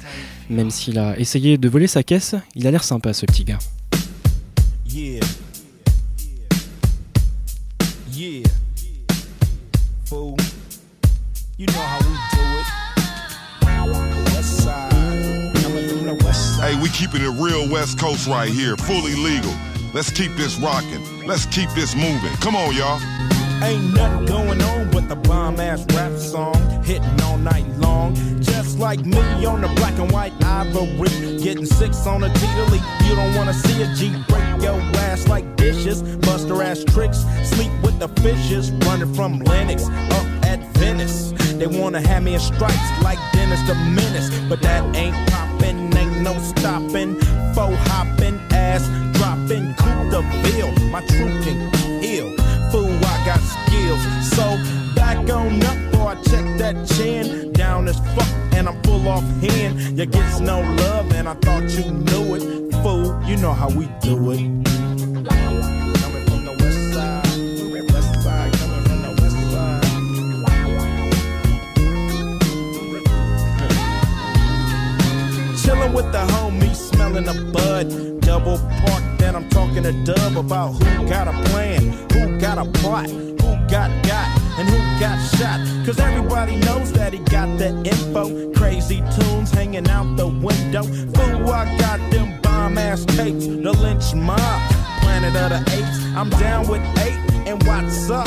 Même 0.49 0.71
s'il 0.71 0.99
a 0.99 1.19
essayé 1.19 1.59
de 1.59 1.69
voler 1.69 1.87
sa 1.87 2.03
caisse, 2.03 2.35
il 2.55 2.67
a 2.67 2.71
l'air 2.71 2.85
sympa 2.85 3.13
ce 3.13 3.25
petit 3.25 3.45
gars. 3.45 3.59
Yeah. 4.87 5.21
Yeah. 8.13 8.43
Fool. 10.07 10.37
You 11.57 11.67
know 11.67 11.75
how 11.75 11.99
we 12.01 12.17
do 12.33 12.43
it. 12.59 12.67
West 14.35 14.63
side. 14.63 15.55
Coming 15.63 15.89
from 15.89 16.05
the 16.07 16.25
west 16.25 16.57
side. 16.57 16.75
Hey, 16.75 16.83
we 16.83 16.89
keeping 16.89 17.23
it 17.23 17.41
real 17.41 17.71
West 17.71 17.99
Coast 17.99 18.27
right 18.27 18.51
here, 18.51 18.77
fully 18.77 19.15
legal. 19.15 19.53
Let's 19.95 20.11
keep 20.11 20.35
this 20.37 20.59
rocking. 20.59 21.27
Let's 21.27 21.47
keep 21.47 21.71
this 21.71 21.95
moving. 21.95 22.33
Come 22.41 22.57
on, 22.57 22.75
y'all. 22.75 22.99
Ain't 23.63 23.95
nothing 23.95 24.27
going 24.27 24.63
on 24.63 24.91
but 24.91 25.09
the 25.09 25.17
bomb 25.17 25.61
ass 25.61 25.85
rap 25.95 26.17
song 26.19 26.57
hitting 26.83 27.21
all 27.23 27.37
night 27.37 27.67
long. 27.77 28.15
Just 28.41 28.79
like 28.79 29.05
me 29.05 29.45
on 29.45 29.61
the 29.61 29.69
black 29.77 29.99
and 29.99 30.11
white 30.11 30.33
ivory, 30.43 31.39
getting 31.39 31.67
six 31.67 32.07
on 32.07 32.25
a 32.25 32.33
T-Lee. 32.33 32.81
You 33.07 33.15
don't 33.15 33.35
wanna 33.37 33.53
see 33.53 33.83
a 33.83 33.95
G 33.95 34.11
break 34.29 34.63
your 34.63 34.81
ass 35.09 35.29
like 35.29 35.57
dishes, 35.57 36.03
buster 36.19 36.63
ass 36.63 36.85
tricks, 36.85 37.19
sleep 37.45 37.71
with 37.83 37.99
the 37.99 38.09
fishes, 38.23 38.71
running 38.87 39.13
from 39.15 39.41
Lennox 39.41 39.85
up 39.89 40.27
at 40.45 40.61
Venice. 40.79 41.33
They 41.59 41.67
wanna 41.67 42.01
have 42.01 42.23
me 42.23 42.35
in 42.35 42.41
stripes 42.41 43.03
like 43.03 43.19
Dennis 43.33 43.61
the 43.67 43.75
Menace, 43.75 44.31
but 44.49 44.63
that 44.63 44.83
ain't 44.97 45.15
poppin', 45.31 45.95
ain't 45.97 46.23
no 46.23 46.33
stoppin', 46.39 47.21
Faux 47.55 47.77
hoppin', 47.89 48.41
ass 48.53 48.89
droppin', 49.19 49.75
coup 49.77 50.11
the 50.11 50.23
bill, 50.43 50.73
My 50.91 51.01
truth 51.07 51.45
can 51.45 51.80
got. 53.91 54.23
So 54.23 54.59
back 54.95 55.19
on 55.31 55.63
up, 55.65 55.93
boy, 55.93 56.07
I 56.07 56.15
check 56.23 56.45
that 56.59 56.87
chin. 56.89 57.53
Down 57.53 57.89
as 57.89 57.99
fuck, 58.15 58.29
and 58.55 58.69
I'm 58.69 58.81
full 58.83 59.09
off 59.09 59.25
hand. 59.43 59.99
You 59.99 60.07
gets 60.07 60.41
no 60.41 60.61
love, 60.61 61.13
and 61.13 61.29
I 61.29 61.35
thought 61.35 61.63
you 61.71 61.91
knew 61.91 62.35
it. 62.35 62.73
Fool, 62.83 63.23
you 63.27 63.37
know 63.37 63.53
how 63.53 63.69
we 63.69 63.87
do 64.01 64.31
it. 64.33 64.41
Chillin' 75.61 75.93
with 75.93 76.11
the 76.13 76.25
homies, 76.33 76.77
smelling 76.77 77.29
a 77.29 77.35
bud. 77.53 78.21
Double 78.21 78.59
park, 78.87 79.03
then 79.19 79.37
I'm 79.37 79.49
talking 79.51 79.83
to 79.83 79.93
Dub 80.05 80.39
about 80.39 80.73
who 80.73 81.09
got 81.09 81.29
a 81.29 81.33
plan, 81.51 81.93
who 82.13 82.39
got 82.39 82.59
a 82.59 82.65
plot, 82.81 83.11
who 83.51 83.69
got 83.69 83.91
got, 84.05 84.29
and 84.59 84.69
who 84.69 84.79
got 85.01 85.19
shot. 85.37 85.59
Cause 85.85 85.99
everybody 85.99 86.57
knows 86.57 86.93
that 86.93 87.13
he 87.13 87.19
got 87.19 87.59
the 87.59 87.71
info. 87.85 88.53
Crazy 88.53 89.03
tunes 89.17 89.51
hanging 89.51 89.89
out 89.89 90.17
the 90.17 90.27
window. 90.27 90.83
Fool, 90.83 91.51
I 91.51 91.77
got 91.79 91.99
them 92.11 92.41
bomb 92.43 92.79
ass 92.79 93.05
tapes, 93.05 93.47
the 93.47 93.73
lynch 93.73 94.15
mob, 94.15 94.61
planet 95.01 95.35
of 95.37 95.51
the 95.51 95.61
apes. 95.77 95.99
I'm 96.17 96.31
down 96.31 96.69
with 96.69 96.83
eight, 97.01 97.19
and 97.49 97.63
what's 97.65 98.11
up? 98.11 98.27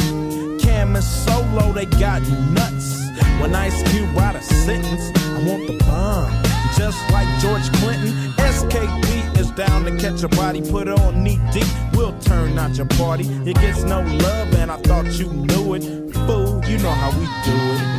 Cam 0.62 0.96
and 0.96 1.04
Solo, 1.04 1.72
they 1.74 1.86
got 1.86 2.22
nuts. 2.52 3.02
When 3.40 3.56
Ice 3.56 3.82
Cube 3.92 4.16
write 4.16 4.36
a 4.36 4.42
sentence, 4.42 5.12
I 5.20 5.44
want 5.48 5.68
the 5.68 5.78
bomb. 5.86 6.53
Just 6.78 7.12
like 7.12 7.28
George 7.40 7.72
Clinton, 7.74 8.12
SKP 8.38 9.40
is 9.40 9.52
down 9.52 9.86
to 9.86 9.96
catch 9.98 10.24
a 10.24 10.28
body, 10.30 10.62
put 10.62 10.88
it 10.88 11.00
on 11.00 11.24
knee 11.24 11.40
deep. 11.52 11.68
We'll 11.94 12.18
turn 12.20 12.58
out 12.58 12.76
your 12.76 12.88
party. 12.88 13.26
It 13.46 13.56
gets 13.56 13.84
no 13.84 14.02
love, 14.02 14.54
and 14.56 14.72
I 14.72 14.78
thought 14.78 15.06
you 15.20 15.28
knew 15.28 15.76
it. 15.76 15.84
Fool, 16.26 16.64
you 16.66 16.78
know 16.80 16.92
how 16.92 17.12
we 17.12 17.26
do 17.46 17.54
it. 17.56 17.93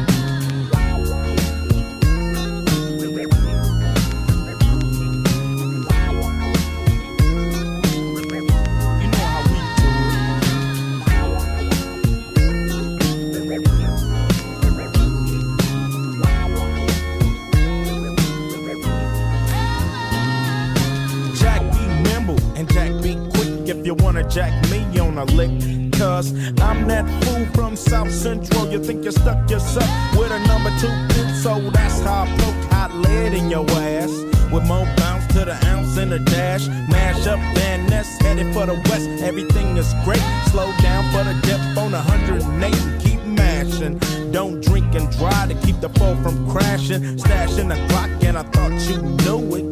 Jack 24.35 24.53
me 24.69 24.99
on 24.99 25.17
a 25.17 25.25
lick. 25.27 25.51
Cause 25.93 26.33
I'm 26.61 26.89
that 26.89 27.07
fool 27.23 27.47
from 27.55 27.77
South 27.77 28.11
Central. 28.11 28.69
You 28.71 28.83
think 28.83 29.05
you 29.05 29.13
stuck 29.13 29.49
yourself 29.49 29.89
with 30.19 30.33
a 30.33 30.41
number 30.49 30.71
two 30.81 30.89
pin, 31.15 31.33
so 31.37 31.71
that's 31.71 32.01
how 32.01 32.25
I 32.25 32.27
poke 32.39 32.73
hot 32.73 32.93
lead 32.93 33.33
in 33.33 33.49
your 33.49 33.65
ass. 33.71 34.11
With 34.53 34.67
more 34.67 34.87
bounce 34.97 35.27
to 35.35 35.45
the 35.45 35.57
ounce 35.67 35.97
and 35.99 36.11
the 36.11 36.19
dash. 36.19 36.67
Mash 36.91 37.27
up 37.29 37.39
Van 37.55 37.87
Ness, 37.87 38.09
headed 38.21 38.53
for 38.53 38.67
the 38.67 38.75
west. 38.91 39.09
Everything 39.23 39.77
is 39.77 39.95
great. 40.05 40.25
Slow 40.51 40.73
down 40.83 41.05
for 41.13 41.23
the 41.23 41.35
dip 41.47 41.61
on 41.79 41.93
108 41.93 42.75
and 42.75 43.03
keep 43.03 43.21
mashing. 43.25 43.99
Don't 44.33 44.61
drink 44.61 44.97
and 44.97 45.09
drive 45.13 45.49
to 45.51 45.55
keep 45.65 45.81
the 45.81 45.91
foe 45.91 46.17
from 46.25 46.51
crashing. 46.51 47.03
Stashing 47.19 47.69
the 47.69 47.79
clock, 47.89 48.11
and 48.25 48.37
I 48.37 48.43
thought 48.43 48.73
you 48.91 48.99
knew 49.01 49.55
it. 49.55 49.65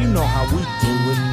You 0.00 0.08
know 0.08 0.26
how 0.26 0.44
we 0.56 0.62
do 0.82 1.12
it. 1.12 1.31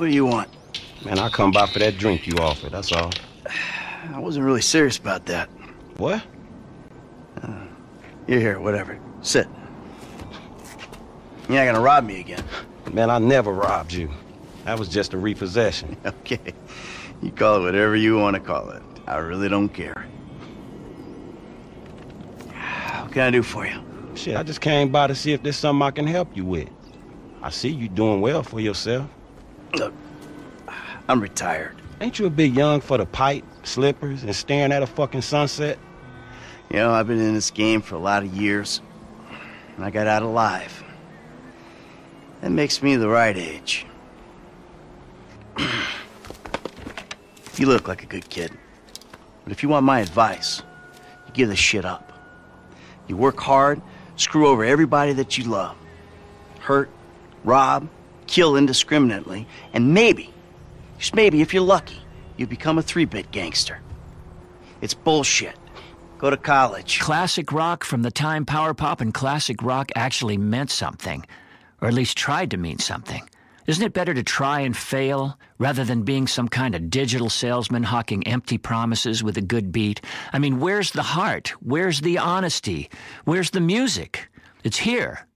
What 0.00 0.06
do 0.06 0.14
you 0.14 0.24
want? 0.24 0.48
Man, 1.04 1.18
I 1.18 1.28
come 1.28 1.50
by 1.50 1.66
for 1.66 1.78
that 1.78 1.98
drink 1.98 2.26
you 2.26 2.34
offered, 2.38 2.72
that's 2.72 2.90
all. 2.90 3.10
I 4.14 4.18
wasn't 4.18 4.46
really 4.46 4.62
serious 4.62 4.96
about 4.96 5.26
that. 5.26 5.50
What? 5.98 6.22
Uh, 7.42 7.66
you're 8.26 8.40
here, 8.40 8.60
whatever. 8.60 8.98
Sit. 9.20 9.46
You're 11.50 11.58
not 11.58 11.66
gonna 11.66 11.82
rob 11.82 12.06
me 12.06 12.18
again. 12.18 12.42
Man, 12.90 13.10
I 13.10 13.18
never 13.18 13.52
robbed 13.52 13.92
you. 13.92 14.10
That 14.64 14.78
was 14.78 14.88
just 14.88 15.12
a 15.12 15.18
repossession. 15.18 15.98
Okay. 16.06 16.54
You 17.20 17.30
call 17.30 17.58
it 17.58 17.64
whatever 17.64 17.94
you 17.94 18.16
want 18.16 18.36
to 18.36 18.40
call 18.40 18.70
it. 18.70 18.82
I 19.06 19.18
really 19.18 19.50
don't 19.50 19.68
care. 19.68 20.06
What 23.02 23.12
can 23.12 23.20
I 23.20 23.30
do 23.30 23.42
for 23.42 23.66
you? 23.66 23.84
Shit, 24.14 24.34
I 24.34 24.44
just 24.44 24.62
came 24.62 24.90
by 24.90 25.08
to 25.08 25.14
see 25.14 25.34
if 25.34 25.42
there's 25.42 25.56
something 25.56 25.82
I 25.82 25.90
can 25.90 26.06
help 26.06 26.34
you 26.34 26.46
with. 26.46 26.70
I 27.42 27.50
see 27.50 27.68
you 27.68 27.86
doing 27.86 28.22
well 28.22 28.42
for 28.42 28.60
yourself. 28.60 29.06
Look, 29.74 29.92
I'm 31.08 31.20
retired. 31.20 31.76
Ain't 32.00 32.18
you 32.18 32.26
a 32.26 32.30
bit 32.30 32.52
young 32.52 32.80
for 32.80 32.98
the 32.98 33.06
pipe, 33.06 33.44
slippers, 33.62 34.22
and 34.22 34.34
staring 34.34 34.72
at 34.72 34.82
a 34.82 34.86
fucking 34.86 35.22
sunset? 35.22 35.78
You 36.70 36.76
know, 36.76 36.92
I've 36.92 37.06
been 37.06 37.20
in 37.20 37.34
this 37.34 37.50
game 37.50 37.82
for 37.82 37.94
a 37.94 37.98
lot 37.98 38.22
of 38.22 38.34
years, 38.34 38.80
and 39.76 39.84
I 39.84 39.90
got 39.90 40.06
out 40.06 40.22
alive. 40.22 40.82
That 42.40 42.50
makes 42.50 42.82
me 42.82 42.96
the 42.96 43.08
right 43.08 43.36
age. 43.36 43.86
you 47.58 47.66
look 47.66 47.86
like 47.86 48.02
a 48.02 48.06
good 48.06 48.28
kid. 48.30 48.52
But 49.44 49.52
if 49.52 49.62
you 49.62 49.68
want 49.68 49.84
my 49.84 50.00
advice, 50.00 50.62
you 51.26 51.32
give 51.34 51.48
this 51.48 51.58
shit 51.58 51.84
up. 51.84 52.12
You 53.08 53.16
work 53.16 53.38
hard, 53.38 53.82
screw 54.16 54.46
over 54.46 54.64
everybody 54.64 55.12
that 55.14 55.36
you 55.36 55.44
love. 55.44 55.76
Hurt, 56.60 56.88
rob, 57.44 57.88
kill 58.30 58.56
indiscriminately, 58.56 59.46
and 59.72 59.92
maybe, 59.92 60.32
just 60.98 61.14
maybe 61.14 61.42
if 61.42 61.52
you're 61.52 61.62
lucky, 61.62 62.00
you 62.36 62.46
become 62.46 62.78
a 62.78 62.82
three-bit 62.82 63.30
gangster. 63.32 63.80
It's 64.80 64.94
bullshit. 64.94 65.56
Go 66.18 66.30
to 66.30 66.36
college. 66.36 67.00
Classic 67.00 67.50
rock 67.52 67.82
from 67.82 68.02
the 68.02 68.10
time 68.10 68.46
power 68.46 68.72
pop 68.72 69.00
and 69.00 69.12
classic 69.12 69.62
rock 69.62 69.90
actually 69.96 70.38
meant 70.38 70.70
something, 70.70 71.26
or 71.80 71.88
at 71.88 71.94
least 71.94 72.16
tried 72.16 72.52
to 72.52 72.56
mean 72.56 72.78
something. 72.78 73.28
Isn't 73.66 73.84
it 73.84 73.92
better 73.92 74.14
to 74.14 74.22
try 74.22 74.60
and 74.60 74.76
fail 74.76 75.38
rather 75.58 75.84
than 75.84 76.02
being 76.02 76.26
some 76.26 76.48
kind 76.48 76.74
of 76.74 76.88
digital 76.88 77.30
salesman 77.30 77.82
hawking 77.82 78.26
empty 78.26 78.58
promises 78.58 79.22
with 79.22 79.36
a 79.38 79.42
good 79.42 79.72
beat? 79.72 80.00
I 80.32 80.38
mean, 80.38 80.60
where's 80.60 80.92
the 80.92 81.02
heart? 81.02 81.48
Where's 81.60 82.00
the 82.00 82.18
honesty? 82.18 82.90
Where's 83.24 83.50
the 83.50 83.60
music? 83.60 84.28
It's 84.62 84.78
here. 84.78 85.26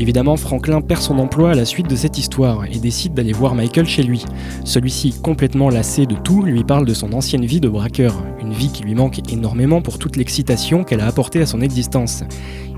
Évidemment, 0.00 0.38
Franklin 0.38 0.80
perd 0.80 1.02
son 1.02 1.18
emploi 1.18 1.50
à 1.50 1.54
la 1.54 1.66
suite 1.66 1.86
de 1.86 1.94
cette 1.94 2.16
histoire 2.16 2.64
et 2.64 2.78
décide 2.78 3.12
d'aller 3.12 3.34
voir 3.34 3.54
Michael 3.54 3.86
chez 3.86 4.02
lui. 4.02 4.24
Celui-ci, 4.64 5.14
complètement 5.22 5.68
lassé 5.68 6.06
de 6.06 6.14
tout, 6.14 6.42
lui 6.42 6.64
parle 6.64 6.86
de 6.86 6.94
son 6.94 7.12
ancienne 7.12 7.44
vie 7.44 7.60
de 7.60 7.68
braqueur, 7.68 8.24
une 8.40 8.54
vie 8.54 8.72
qui 8.72 8.82
lui 8.82 8.94
manque 8.94 9.30
énormément 9.30 9.82
pour 9.82 9.98
toute 9.98 10.16
l'excitation 10.16 10.84
qu'elle 10.84 11.02
a 11.02 11.06
apportée 11.06 11.42
à 11.42 11.46
son 11.46 11.60
existence. 11.60 12.24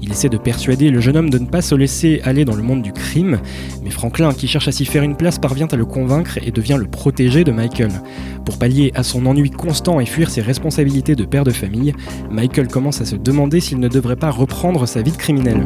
Il 0.03 0.11
essaie 0.11 0.29
de 0.29 0.37
persuader 0.37 0.91
le 0.91 0.99
jeune 0.99 1.17
homme 1.17 1.31
de 1.31 1.39
ne 1.39 1.47
pas 1.47 1.63
se 1.63 1.77
laisser 1.77 2.21
aller 2.25 2.45
dans 2.45 2.57
le 2.57 2.63
monde 2.65 2.83
du 2.83 2.93
crime, 2.93 3.39
mais 3.85 3.91
Franklin, 3.91 4.33
qui 4.33 4.49
cherche 4.49 4.67
à 4.67 4.73
s'y 4.73 4.85
faire 4.85 5.05
une 5.05 5.17
place, 5.17 5.39
parvient 5.39 5.69
à 5.71 5.77
le 5.77 5.85
convaincre 5.85 6.41
et 6.45 6.51
devient 6.51 6.77
le 6.77 6.89
protégé 6.89 7.45
de 7.45 7.53
Michael. 7.53 7.93
Pour 8.45 8.59
pallier 8.59 8.91
à 8.97 9.05
son 9.05 9.27
ennui 9.27 9.51
constant 9.51 10.01
et 10.01 10.07
fuir 10.07 10.29
ses 10.29 10.43
responsabilités 10.43 11.15
de 11.15 11.25
père 11.25 11.45
de 11.45 11.53
famille, 11.53 11.95
Michael 12.33 12.67
commence 12.67 13.01
à 13.01 13.05
se 13.05 13.15
demander 13.15 13.61
s'il 13.61 13.79
ne 13.79 13.87
devrait 13.87 14.17
pas 14.17 14.33
reprendre 14.33 14.87
sa 14.87 15.03
vie 15.03 15.13
de 15.13 15.17
criminel. 15.17 15.65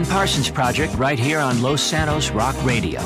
Alan 0.00 0.12
Parsons 0.12 0.48
Project, 0.48 0.94
right 0.94 1.18
here 1.18 1.38
on 1.38 1.60
Los 1.60 1.82
Santos 1.82 2.30
Rock 2.30 2.56
Radio. 2.64 3.00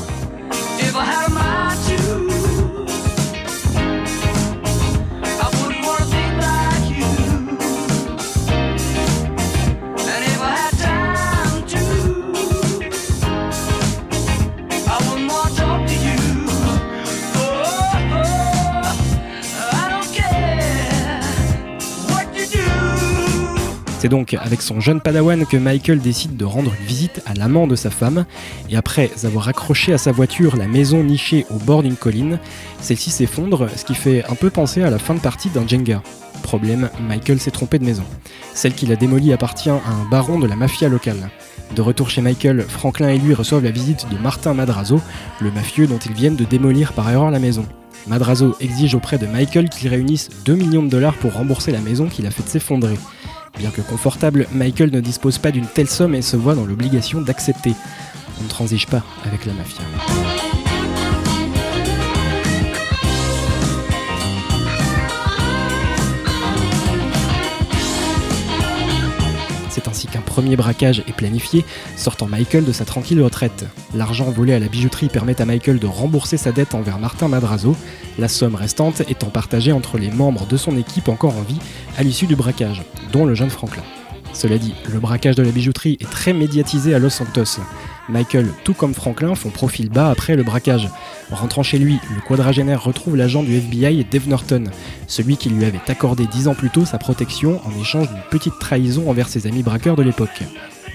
C'est 24.05 24.11
donc 24.11 24.35
avec 24.39 24.61
son 24.61 24.81
jeune 24.81 25.01
padawan 25.01 25.47
que 25.47 25.57
Michael 25.57 25.99
décide 25.99 26.37
de 26.37 26.45
rendre 26.45 26.75
une 26.79 26.87
visite 26.87 27.23
à 27.25 27.33
l'amant 27.33 27.67
de 27.67 27.75
sa 27.75 27.89
femme, 27.89 28.27
et 28.69 28.77
après 28.77 29.11
avoir 29.25 29.49
accroché 29.49 29.95
à 29.95 29.97
sa 29.97 30.13
voiture 30.13 30.59
la 30.59 30.69
maison 30.69 31.03
nichée 31.03 31.47
au 31.49 31.55
bord 31.55 31.83
d'une 31.83 31.97
colline, 31.97 32.39
celle-ci 32.83 33.11
s'effondre, 33.11 33.67
ce 33.75 33.87
qui 33.87 33.95
fait 33.95 34.23
un 34.27 34.35
peu 34.35 34.51
penser 34.51 34.83
à 34.83 34.91
la 34.91 34.99
fin 34.99 35.15
de 35.15 35.21
partie 35.21 35.49
d'un 35.49 35.67
Jenga. 35.67 36.03
Problème, 36.43 36.91
Michael 37.09 37.41
s'est 37.41 37.51
trompé 37.51 37.79
de 37.79 37.87
maison. 37.87 38.05
Celle 38.53 38.75
qu'il 38.75 38.93
a 38.93 38.97
démolie 38.97 39.33
appartient 39.33 39.71
à 39.71 39.81
un 39.89 40.05
baron 40.11 40.39
de 40.39 40.47
la 40.47 40.55
mafia 40.55 40.91
locale. 40.91 41.31
De 41.75 41.81
retour 41.81 42.11
chez 42.11 42.21
Michael, 42.21 42.61
Franklin 42.61 43.09
et 43.09 43.19
lui 43.19 43.33
reçoivent 43.33 43.65
la 43.65 43.71
visite 43.71 44.07
de 44.11 44.19
Martin 44.19 44.53
Madrazo, 44.53 45.01
le 45.41 45.51
mafieux 45.51 45.87
dont 45.87 45.97
ils 45.97 46.13
viennent 46.13 46.37
de 46.37 46.45
démolir 46.45 46.93
par 46.93 47.11
erreur 47.11 47.31
la 47.31 47.39
maison. 47.39 47.65
Madrazo 48.07 48.55
exige 48.61 48.95
auprès 48.95 49.17
de 49.17 49.27
Michael 49.27 49.71
qu'il 49.71 49.89
réunisse 49.89 50.29
2 50.45 50.57
millions 50.57 50.83
de 50.83 50.91
dollars 50.91 51.15
pour 51.15 51.33
rembourser 51.33 51.73
la 51.73 51.81
maison 51.81 52.05
qu'il 52.05 52.27
a 52.27 52.31
fait 52.31 52.47
s'effondrer. 52.47 52.99
Bien 53.59 53.71
que 53.71 53.81
confortable, 53.81 54.47
Michael 54.53 54.91
ne 54.91 55.01
dispose 55.01 55.39
pas 55.39 55.51
d'une 55.51 55.67
telle 55.67 55.89
somme 55.89 56.15
et 56.15 56.23
se 56.23 56.37
voit 56.37 56.55
dans 56.55 56.67
l'obligation 56.67 57.21
d'accepter. 57.21 57.75
On 58.41 58.45
ne 58.45 58.49
transige 58.49 58.87
pas 58.87 59.03
avec 59.25 59.47
la 59.47 59.53
mafia. 59.53 59.85
Qu'un 70.07 70.21
premier 70.21 70.57
braquage 70.57 71.01
est 71.07 71.17
planifié, 71.17 71.65
sortant 71.97 72.27
Michael 72.27 72.65
de 72.65 72.73
sa 72.73 72.85
tranquille 72.85 73.21
retraite. 73.23 73.67
L'argent 73.95 74.31
volé 74.31 74.53
à 74.55 74.59
la 74.59 74.69
bijouterie 74.69 75.09
permet 75.09 75.41
à 75.41 75.45
Michael 75.45 75.79
de 75.79 75.87
rembourser 75.87 76.37
sa 76.37 76.53
dette 76.53 76.75
envers 76.75 76.99
Martin 76.99 77.29
Madrazo, 77.29 77.77
la 78.19 78.29
somme 78.29 78.55
restante 78.55 79.03
étant 79.09 79.31
partagée 79.31 79.73
entre 79.73 79.99
les 79.99 80.11
membres 80.11 80.47
de 80.47 80.57
son 80.57 80.77
équipe 80.77 81.09
encore 81.09 81.37
en 81.37 81.43
vie 81.43 81.59
à 81.97 82.03
l'issue 82.03 82.27
du 82.27 82.37
braquage, 82.37 82.83
dont 83.13 83.27
le 83.27 83.35
jeune 83.35 83.51
Franklin. 83.51 83.83
Cela 84.33 84.59
dit, 84.59 84.75
le 84.93 84.99
braquage 84.99 85.37
de 85.37 85.43
la 85.43 85.53
bijouterie 85.53 85.97
est 86.01 86.11
très 86.11 86.33
médiatisé 86.33 86.93
à 86.95 86.99
Los 86.99 87.11
Santos. 87.11 87.61
Michael, 88.09 88.49
tout 88.65 88.75
comme 88.75 88.95
Franklin, 88.95 89.35
font 89.35 89.51
profil 89.51 89.89
bas 89.89 90.11
après 90.11 90.37
le 90.37 90.43
braquage. 90.43 90.89
En 91.31 91.37
rentrant 91.37 91.63
chez 91.63 91.79
lui, 91.79 91.99
le 92.15 92.21
quadragénaire 92.21 92.85
retrouve 92.85 93.17
l'agent 93.17 93.43
du 93.43 93.57
FBI 93.57 94.07
Dave 94.11 94.29
Norton, 94.29 94.65
celui 95.07 95.37
qui 95.37 95.49
lui 95.49 95.65
avait 95.65 95.81
accordé 95.89 96.27
dix 96.27 96.49
ans 96.49 96.55
plus 96.55 96.71
tôt 96.71 96.85
sa 96.85 96.99
protection 96.99 97.61
en 97.65 97.81
échange 97.81 98.09
d'une 98.09 98.23
petite 98.31 98.59
trahison 98.59 99.09
envers 99.09 99.29
ses 99.29 99.47
amis 99.47 99.63
braqueurs 99.63 99.97
de 99.97 100.03
l'époque. 100.03 100.43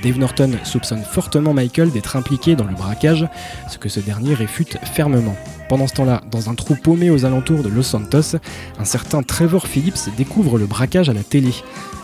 Dave 0.03 0.17
Norton 0.17 0.51
soupçonne 0.63 1.03
fortement 1.03 1.53
Michael 1.53 1.91
d'être 1.91 2.15
impliqué 2.15 2.55
dans 2.55 2.63
le 2.63 2.73
braquage, 2.73 3.25
ce 3.67 3.77
que 3.77 3.89
ce 3.89 3.99
dernier 3.99 4.33
réfute 4.33 4.77
fermement. 4.93 5.35
Pendant 5.67 5.87
ce 5.87 5.93
temps-là, 5.95 6.21
dans 6.31 6.49
un 6.49 6.55
trou 6.55 6.75
paumé 6.75 7.09
aux 7.09 7.25
alentours 7.25 7.63
de 7.63 7.69
Los 7.69 7.83
Santos, 7.83 8.37
un 8.79 8.85
certain 8.85 9.23
Trevor 9.23 9.67
Phillips 9.67 10.09
découvre 10.17 10.57
le 10.57 10.65
braquage 10.65 11.09
à 11.09 11.13
la 11.13 11.23
télé. 11.23 11.51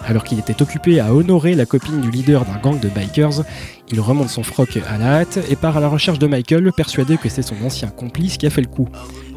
Alors 0.05 0.23
qu'il 0.23 0.37
était 0.37 0.61
occupé 0.61 0.99
à 0.99 1.13
honorer 1.15 1.55
la 1.55 1.65
copine 1.65 2.01
du 2.01 2.11
leader 2.11 2.45
d'un 2.45 2.59
gang 2.59 2.79
de 2.79 2.89
bikers, 2.89 3.43
il 3.91 3.99
remonte 3.99 4.29
son 4.29 4.43
froc 4.43 4.77
à 4.87 4.97
la 4.97 5.19
hâte 5.19 5.39
et 5.49 5.55
part 5.55 5.77
à 5.77 5.79
la 5.79 5.87
recherche 5.87 6.19
de 6.19 6.27
Michael, 6.27 6.71
persuadé 6.75 7.17
que 7.17 7.29
c'est 7.29 7.41
son 7.41 7.55
ancien 7.63 7.89
complice 7.89 8.37
qui 8.37 8.47
a 8.47 8.49
fait 8.49 8.61
le 8.61 8.67
coup. 8.67 8.89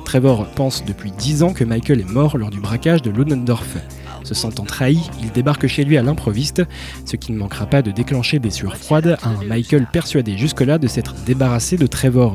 Trevor 0.04 0.46
pense 0.52 0.84
depuis 0.86 1.10
10 1.10 1.42
ans 1.42 1.52
que 1.52 1.64
Michael 1.64 2.00
est 2.00 2.10
mort 2.10 2.38
lors 2.38 2.48
du 2.48 2.60
braquage 2.60 3.02
de 3.02 3.10
Ludendorff. 3.10 3.76
Se 4.24 4.34
sentant 4.34 4.64
trahi, 4.64 4.98
il 5.22 5.30
débarque 5.32 5.66
chez 5.66 5.84
lui 5.84 5.98
à 5.98 6.02
l'improviste, 6.02 6.62
ce 7.04 7.16
qui 7.16 7.32
ne 7.32 7.38
manquera 7.38 7.66
pas 7.66 7.82
de 7.82 7.90
déclencher 7.90 8.38
des 8.38 8.50
sueurs 8.50 8.76
froides 8.76 9.18
à 9.22 9.28
un 9.28 9.44
Michael 9.44 9.86
persuadé 9.92 10.38
jusque-là 10.38 10.78
de 10.78 10.88
s'être 10.88 11.14
débarrassé 11.26 11.76
de 11.76 11.86
Trevor. 11.86 12.34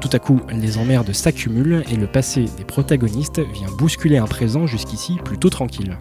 Tout 0.00 0.10
à 0.12 0.20
coup, 0.20 0.40
les 0.52 0.78
emmerdes 0.78 1.12
s'accumulent 1.12 1.82
et 1.90 1.96
le 1.96 2.06
passé 2.06 2.44
des 2.56 2.64
protagonistes 2.64 3.40
vient 3.52 3.70
bousculer 3.76 4.18
un 4.18 4.26
présent 4.26 4.66
jusqu'ici 4.66 5.16
plutôt 5.24 5.50
tranquille. 5.50 5.98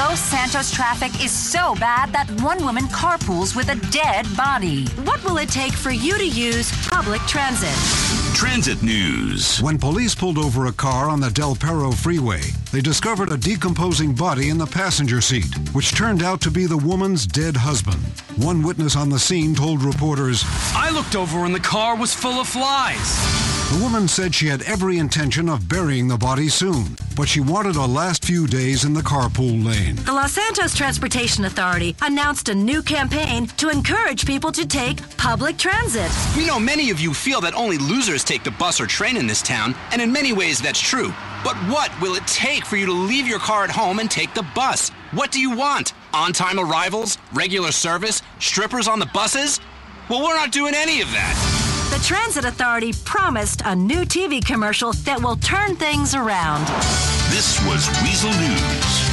Los 0.00 0.18
Santos 0.18 0.70
traffic 0.70 1.22
is 1.22 1.30
so 1.30 1.74
bad 1.74 2.10
that 2.14 2.26
one 2.40 2.64
woman 2.64 2.84
carpools 2.84 3.54
with 3.54 3.68
a 3.68 3.74
dead 3.90 4.24
body. 4.34 4.86
What 5.04 5.22
will 5.24 5.36
it 5.36 5.50
take 5.50 5.74
for 5.74 5.90
you 5.90 6.16
to 6.16 6.26
use 6.26 6.72
public 6.88 7.20
transit? 7.26 7.76
transit 8.40 8.82
news. 8.82 9.60
When 9.60 9.76
police 9.76 10.14
pulled 10.14 10.38
over 10.38 10.64
a 10.64 10.72
car 10.72 11.10
on 11.10 11.20
the 11.20 11.28
Del 11.28 11.54
Perro 11.54 11.92
freeway, 11.92 12.40
they 12.72 12.80
discovered 12.80 13.32
a 13.32 13.36
decomposing 13.36 14.14
body 14.14 14.48
in 14.48 14.58
the 14.58 14.66
passenger 14.66 15.20
seat, 15.20 15.46
which 15.72 15.94
turned 15.94 16.22
out 16.22 16.40
to 16.40 16.50
be 16.50 16.66
the 16.66 16.76
woman's 16.76 17.26
dead 17.26 17.56
husband. 17.56 18.00
One 18.36 18.62
witness 18.62 18.96
on 18.96 19.08
the 19.08 19.18
scene 19.18 19.54
told 19.54 19.82
reporters, 19.82 20.44
I 20.74 20.90
looked 20.90 21.16
over 21.16 21.44
and 21.44 21.54
the 21.54 21.60
car 21.60 21.96
was 21.96 22.14
full 22.14 22.40
of 22.40 22.46
flies. 22.46 23.50
The 23.70 23.82
woman 23.82 24.08
said 24.08 24.34
she 24.34 24.48
had 24.48 24.62
every 24.62 24.98
intention 24.98 25.48
of 25.48 25.68
burying 25.68 26.08
the 26.08 26.16
body 26.16 26.48
soon, 26.48 26.96
but 27.14 27.28
she 27.28 27.40
wanted 27.40 27.76
a 27.76 27.86
last 27.86 28.24
few 28.24 28.48
days 28.48 28.84
in 28.84 28.94
the 28.94 29.00
carpool 29.00 29.64
lane. 29.64 29.94
The 29.96 30.12
Los 30.12 30.32
Santos 30.32 30.74
Transportation 30.74 31.44
Authority 31.44 31.94
announced 32.02 32.48
a 32.48 32.54
new 32.54 32.82
campaign 32.82 33.46
to 33.58 33.68
encourage 33.68 34.26
people 34.26 34.50
to 34.52 34.66
take 34.66 34.98
public 35.16 35.56
transit. 35.56 36.10
We 36.36 36.46
know 36.46 36.58
many 36.58 36.90
of 36.90 36.98
you 36.98 37.14
feel 37.14 37.40
that 37.42 37.54
only 37.54 37.78
losers 37.78 38.24
take 38.24 38.42
the 38.42 38.50
bus 38.52 38.80
or 38.80 38.86
train 38.86 39.16
in 39.16 39.28
this 39.28 39.42
town, 39.42 39.76
and 39.92 40.02
in 40.02 40.12
many 40.12 40.32
ways 40.32 40.60
that's 40.60 40.80
true. 40.80 41.14
But 41.42 41.56
what 41.70 41.90
will 42.02 42.16
it 42.16 42.26
take 42.26 42.66
for 42.66 42.76
you 42.76 42.84
to 42.86 42.92
leave 42.92 43.26
your 43.26 43.38
car 43.38 43.64
at 43.64 43.70
home 43.70 43.98
and 43.98 44.10
take 44.10 44.34
the 44.34 44.46
bus? 44.54 44.90
What 45.12 45.32
do 45.32 45.40
you 45.40 45.56
want? 45.56 45.94
On 46.12 46.32
time 46.32 46.58
arrivals? 46.58 47.16
Regular 47.32 47.72
service? 47.72 48.20
Strippers 48.38 48.86
on 48.86 48.98
the 48.98 49.06
buses? 49.06 49.58
Well, 50.10 50.22
we're 50.22 50.34
not 50.34 50.52
doing 50.52 50.74
any 50.74 51.00
of 51.00 51.10
that. 51.12 51.96
The 51.96 52.04
Transit 52.04 52.44
Authority 52.44 52.92
promised 53.04 53.62
a 53.64 53.74
new 53.74 54.02
TV 54.02 54.44
commercial 54.44 54.92
that 54.92 55.22
will 55.22 55.36
turn 55.36 55.76
things 55.76 56.14
around. 56.14 56.66
This 57.30 57.58
was 57.64 57.88
Weasel 58.02 58.30
News. 58.30 59.09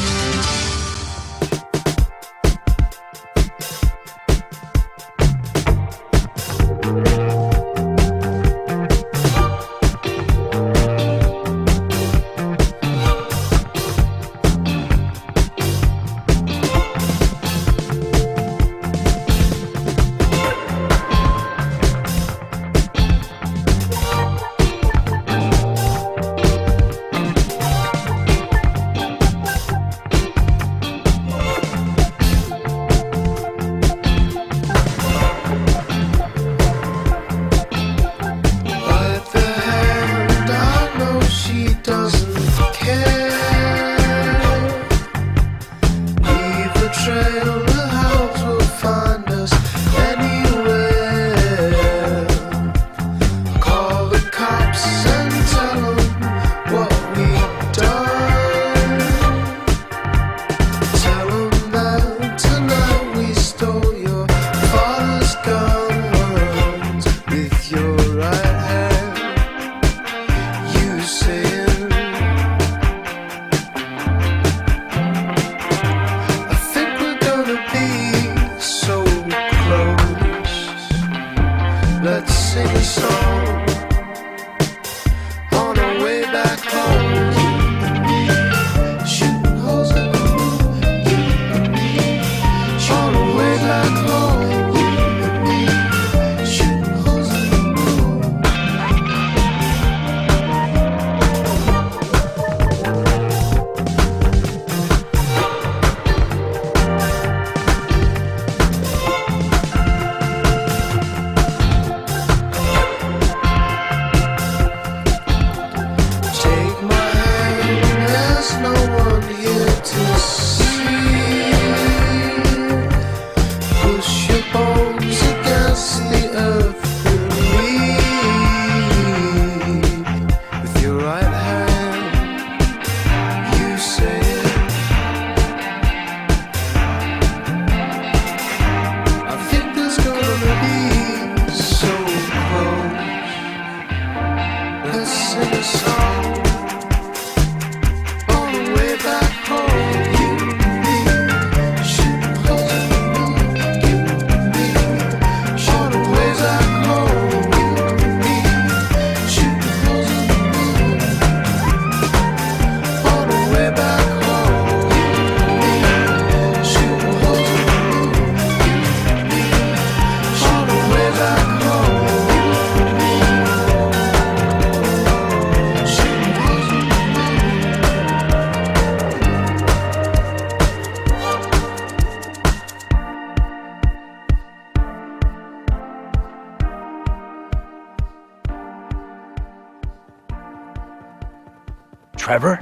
Trevor? 192.28 192.62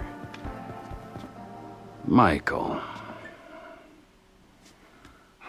Michael. 2.06 2.80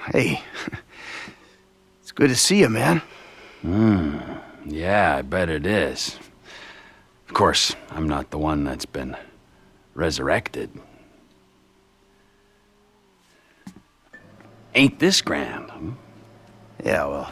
Hey, 0.06 0.42
it's 2.00 2.12
good 2.12 2.30
to 2.30 2.34
see 2.34 2.60
you, 2.60 2.70
man. 2.70 3.02
Hmm. 3.60 4.16
Yeah, 4.64 5.16
I 5.16 5.20
bet 5.20 5.50
it 5.50 5.66
is. 5.66 6.18
Of 7.28 7.34
course, 7.34 7.76
I'm 7.90 8.08
not 8.08 8.30
the 8.30 8.38
one 8.38 8.64
that's 8.64 8.86
been 8.86 9.18
resurrected. 9.92 10.70
Ain't 14.74 14.98
this 14.98 15.20
grand? 15.20 15.70
hmm? 15.70 15.90
Yeah, 16.82 17.04
well, 17.04 17.30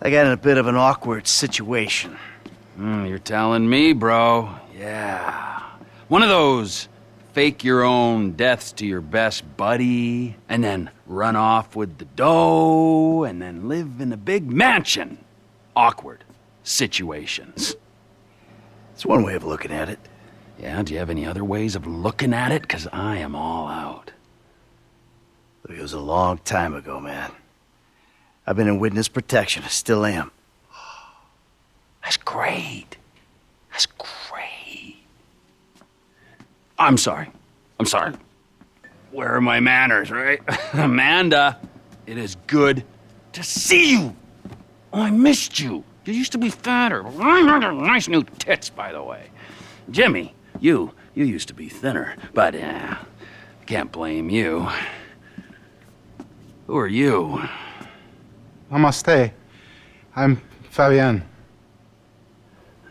I 0.00 0.08
got 0.08 0.24
in 0.24 0.32
a 0.32 0.38
bit 0.38 0.56
of 0.56 0.68
an 0.68 0.76
awkward 0.76 1.26
situation. 1.26 2.16
Hmm, 2.76 3.04
you're 3.06 3.18
telling 3.18 3.68
me, 3.68 3.92
bro. 3.92 4.50
Yeah. 4.76 5.62
One 6.08 6.22
of 6.22 6.28
those 6.28 6.88
fake 7.32 7.62
your 7.62 7.82
own 7.82 8.32
deaths 8.32 8.72
to 8.72 8.86
your 8.86 9.00
best 9.00 9.56
buddy, 9.56 10.36
and 10.48 10.64
then 10.64 10.90
run 11.06 11.36
off 11.36 11.76
with 11.76 11.98
the 11.98 12.04
dough, 12.04 13.24
and 13.24 13.40
then 13.40 13.68
live 13.68 14.00
in 14.00 14.12
a 14.12 14.16
big 14.16 14.50
mansion. 14.50 15.18
Awkward 15.76 16.24
situations. 16.62 17.76
It's 18.94 19.06
one 19.06 19.22
way 19.22 19.34
of 19.34 19.44
looking 19.44 19.72
at 19.72 19.88
it. 19.88 19.98
Yeah, 20.58 20.82
do 20.82 20.92
you 20.92 20.98
have 20.98 21.10
any 21.10 21.24
other 21.24 21.44
ways 21.44 21.74
of 21.74 21.86
looking 21.86 22.34
at 22.34 22.52
it? 22.52 22.62
Because 22.62 22.86
I 22.92 23.16
am 23.16 23.34
all 23.34 23.68
out. 23.68 24.10
It 25.68 25.80
was 25.80 25.92
a 25.92 26.00
long 26.00 26.38
time 26.38 26.74
ago, 26.74 26.98
man. 27.00 27.30
I've 28.46 28.56
been 28.56 28.68
in 28.68 28.80
witness 28.80 29.08
protection. 29.08 29.62
I 29.64 29.68
still 29.68 30.04
am. 30.04 30.32
I 32.02 32.06
That's 32.06 32.16
great. 32.18 32.96
That's 33.70 33.86
great. 33.86 34.96
I'm 36.78 36.96
sorry. 36.96 37.30
I'm 37.78 37.86
sorry. 37.86 38.14
Where 39.10 39.34
are 39.34 39.40
my 39.40 39.60
manners, 39.60 40.10
right? 40.10 40.40
Amanda, 40.72 41.58
it 42.06 42.16
is 42.16 42.36
good 42.46 42.84
to 43.32 43.42
see 43.42 43.92
you. 43.92 44.16
Oh, 44.92 45.02
I 45.02 45.10
missed 45.10 45.60
you. 45.60 45.84
You 46.04 46.14
used 46.14 46.32
to 46.32 46.38
be 46.38 46.50
fatter. 46.50 47.02
Nice 47.12 48.08
new 48.08 48.22
tits, 48.38 48.70
by 48.70 48.92
the 48.92 49.02
way. 49.02 49.30
Jimmy, 49.90 50.34
you, 50.58 50.92
you 51.14 51.24
used 51.24 51.48
to 51.48 51.54
be 51.54 51.68
thinner, 51.68 52.16
but 52.34 52.54
uh, 52.54 52.96
can't 53.66 53.92
blame 53.92 54.30
you. 54.30 54.68
Who 56.66 56.76
are 56.76 56.86
you? 56.86 57.42
Namaste. 58.70 59.32
I'm 60.14 60.40
Fabian. 60.70 61.29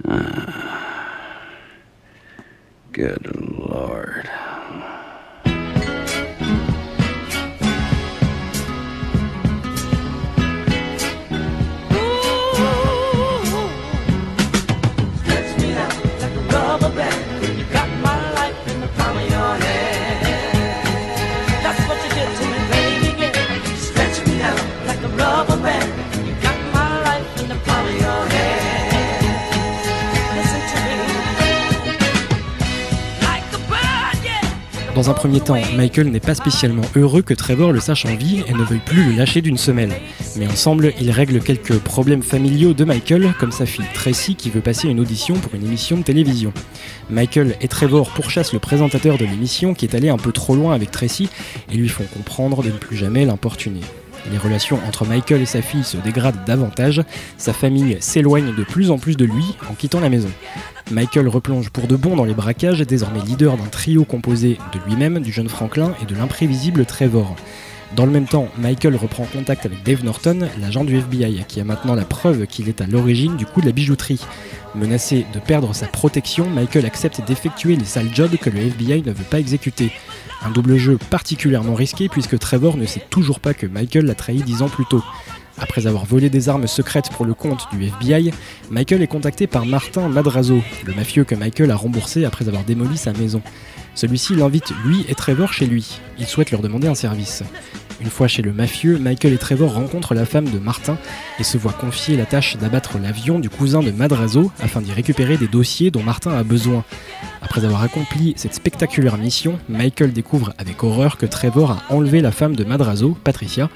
Ah. 0.07 1.41
Good 2.91 3.25
lord. 3.57 4.29
Dans 34.99 35.09
un 35.09 35.13
premier 35.13 35.39
temps, 35.39 35.55
Michael 35.77 36.09
n'est 36.09 36.19
pas 36.19 36.35
spécialement 36.35 36.81
heureux 36.93 37.21
que 37.21 37.33
Trevor 37.33 37.71
le 37.71 37.79
sache 37.79 38.05
en 38.05 38.13
vie 38.17 38.43
et 38.49 38.51
ne 38.51 38.63
veuille 38.63 38.81
plus 38.85 39.11
le 39.11 39.17
lâcher 39.17 39.39
d'une 39.39 39.55
semelle. 39.55 39.93
Mais 40.35 40.45
ensemble, 40.45 40.91
ils 40.99 41.09
règlent 41.09 41.39
quelques 41.39 41.79
problèmes 41.79 42.21
familiaux 42.21 42.73
de 42.73 42.83
Michael, 42.83 43.33
comme 43.39 43.53
sa 43.53 43.65
fille 43.65 43.85
Tracy 43.93 44.35
qui 44.35 44.49
veut 44.49 44.59
passer 44.59 44.89
une 44.89 44.99
audition 44.99 45.35
pour 45.35 45.55
une 45.55 45.65
émission 45.65 45.95
de 45.95 46.03
télévision. 46.03 46.51
Michael 47.09 47.55
et 47.61 47.69
Trevor 47.69 48.09
pourchassent 48.09 48.51
le 48.51 48.59
présentateur 48.59 49.17
de 49.17 49.23
l'émission 49.23 49.73
qui 49.73 49.85
est 49.85 49.95
allé 49.95 50.09
un 50.09 50.17
peu 50.17 50.33
trop 50.33 50.53
loin 50.53 50.73
avec 50.73 50.91
Tracy 50.91 51.29
et 51.71 51.77
lui 51.77 51.87
font 51.87 52.03
comprendre 52.03 52.61
de 52.61 52.67
ne 52.67 52.77
plus 52.77 52.97
jamais 52.97 53.23
l'importuner. 53.23 53.79
Les 54.31 54.37
relations 54.37 54.79
entre 54.87 55.05
Michael 55.05 55.41
et 55.41 55.45
sa 55.45 55.61
fille 55.61 55.83
se 55.83 55.97
dégradent 55.97 56.43
davantage, 56.45 57.01
sa 57.37 57.53
famille 57.53 57.97
s'éloigne 57.99 58.53
de 58.55 58.63
plus 58.63 58.91
en 58.91 58.97
plus 58.97 59.17
de 59.17 59.25
lui 59.25 59.55
en 59.69 59.73
quittant 59.73 59.99
la 59.99 60.09
maison. 60.09 60.29
Michael 60.91 61.27
replonge 61.27 61.69
pour 61.69 61.87
de 61.87 61.95
bon 61.95 62.15
dans 62.15 62.25
les 62.25 62.33
braquages, 62.33 62.81
désormais 62.81 63.21
leader 63.21 63.57
d'un 63.57 63.65
trio 63.65 64.03
composé 64.05 64.57
de 64.73 64.79
lui-même, 64.87 65.19
du 65.19 65.31
jeune 65.31 65.49
Franklin 65.49 65.93
et 66.01 66.05
de 66.05 66.15
l'imprévisible 66.15 66.85
Trevor. 66.85 67.35
Dans 67.95 68.05
le 68.05 68.11
même 68.11 68.27
temps, 68.27 68.49
Michael 68.59 68.95
reprend 68.95 69.25
contact 69.25 69.65
avec 69.65 69.81
Dave 69.83 70.03
Norton, 70.03 70.47
l'agent 70.61 70.83
du 70.83 70.97
FBI, 70.97 71.43
qui 71.47 71.59
a 71.59 71.63
maintenant 71.63 71.95
la 71.95 72.05
preuve 72.05 72.45
qu'il 72.45 72.69
est 72.69 72.81
à 72.81 72.87
l'origine 72.87 73.35
du 73.35 73.47
coup 73.47 73.61
de 73.61 73.65
la 73.65 73.71
bijouterie. 73.71 74.21
Menacé 74.75 75.25
de 75.33 75.39
perdre 75.39 75.73
sa 75.73 75.87
protection, 75.87 76.47
Michael 76.47 76.85
accepte 76.85 77.21
d'effectuer 77.25 77.75
les 77.75 77.85
sales 77.85 78.13
jobs 78.13 78.37
que 78.37 78.51
le 78.51 78.59
FBI 78.59 79.01
ne 79.01 79.11
veut 79.11 79.23
pas 79.23 79.39
exécuter. 79.39 79.91
Un 80.41 80.51
double 80.51 80.77
jeu 80.77 80.97
particulièrement 81.09 81.75
risqué 81.75 82.07
puisque 82.07 82.39
Trevor 82.39 82.77
ne 82.77 82.85
sait 82.85 83.03
toujours 83.09 83.39
pas 83.39 83.53
que 83.53 83.67
Michael 83.67 84.05
l'a 84.05 84.15
trahi 84.15 84.41
dix 84.41 84.61
ans 84.61 84.69
plus 84.69 84.85
tôt. 84.85 85.03
Après 85.57 85.87
avoir 85.87 86.05
volé 86.05 86.29
des 86.29 86.47
armes 86.47 86.67
secrètes 86.67 87.09
pour 87.11 87.25
le 87.25 87.33
compte 87.33 87.67
du 87.73 87.83
FBI, 87.83 88.31
Michael 88.71 89.01
est 89.01 89.07
contacté 89.07 89.45
par 89.45 89.65
Martin 89.65 90.07
Madrazo, 90.07 90.61
le 90.85 90.93
mafieux 90.93 91.25
que 91.25 91.35
Michael 91.35 91.71
a 91.71 91.75
remboursé 91.75 92.23
après 92.23 92.47
avoir 92.47 92.63
démoli 92.63 92.97
sa 92.97 93.11
maison. 93.11 93.41
Celui-ci 93.99 94.33
l'invite 94.33 94.71
lui 94.85 95.05
et 95.09 95.13
Trevor 95.13 95.51
chez 95.51 95.65
lui. 95.65 95.99
Il 96.17 96.25
souhaite 96.25 96.51
leur 96.51 96.61
demander 96.61 96.87
un 96.87 96.95
service. 96.95 97.43
Une 97.99 98.09
fois 98.09 98.29
chez 98.29 98.41
le 98.41 98.53
mafieux, 98.53 98.97
Michael 98.97 99.33
et 99.33 99.37
Trevor 99.37 99.73
rencontrent 99.73 100.13
la 100.13 100.23
femme 100.23 100.47
de 100.49 100.57
Martin 100.57 100.97
et 101.37 101.43
se 101.43 101.57
voient 101.57 101.73
confier 101.73 102.15
la 102.15 102.25
tâche 102.25 102.55
d'abattre 102.55 102.97
l'avion 102.97 103.39
du 103.39 103.49
cousin 103.49 103.81
de 103.81 103.91
Madrazo 103.91 104.53
afin 104.61 104.79
d'y 104.79 104.93
récupérer 104.93 105.35
des 105.35 105.49
dossiers 105.49 105.91
dont 105.91 106.01
Martin 106.01 106.31
a 106.31 106.43
besoin. 106.43 106.85
Après 107.41 107.65
avoir 107.65 107.83
accompli 107.83 108.35
cette 108.37 108.55
spectaculaire 108.55 109.17
mission, 109.17 109.59
Michael 109.67 110.13
découvre 110.13 110.53
avec 110.57 110.81
horreur 110.81 111.17
que 111.17 111.25
Trevor 111.25 111.71
a 111.71 111.93
enlevé 111.93 112.21
la 112.21 112.31
femme 112.31 112.55
de 112.55 112.63
Madrazo, 112.63 113.17
Patricia, 113.25 113.69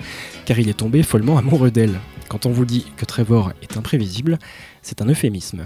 car 0.46 0.58
il 0.58 0.70
est 0.70 0.74
tombé 0.74 1.04
follement 1.04 1.38
amoureux 1.38 1.70
d'elle. 1.70 2.00
Quand 2.30 2.46
on 2.46 2.52
vous 2.52 2.64
dit 2.64 2.86
que 2.96 3.04
Trevor 3.04 3.52
est 3.62 3.76
imprévisible, 3.76 4.40
c'est 4.82 5.02
un 5.02 5.10
euphémisme. 5.10 5.64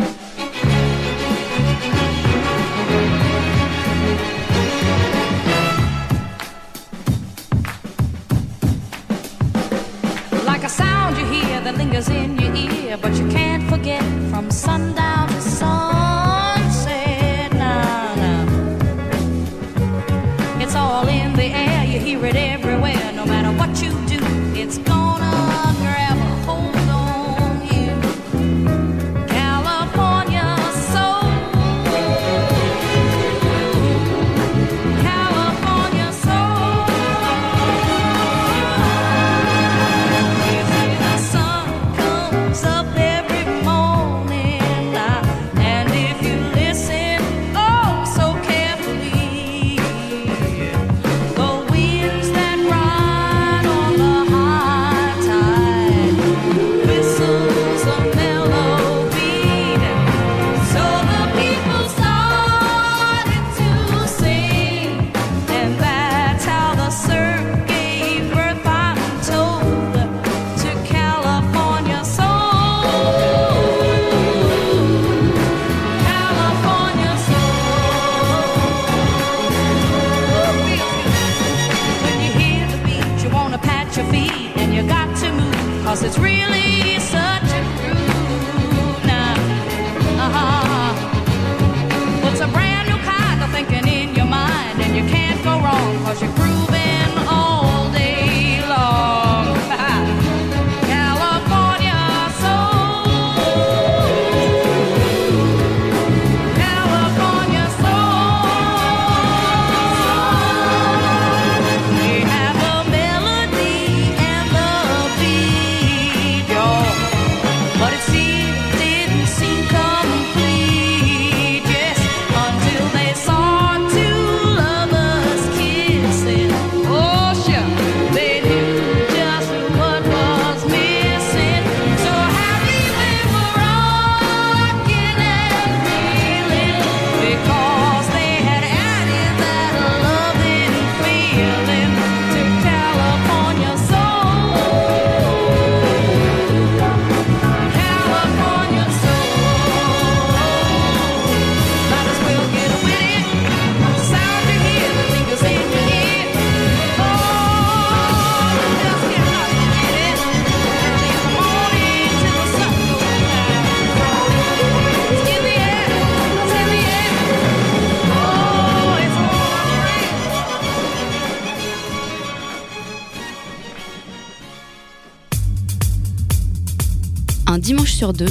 Sur 177.97 178.13
deux, 178.13 178.29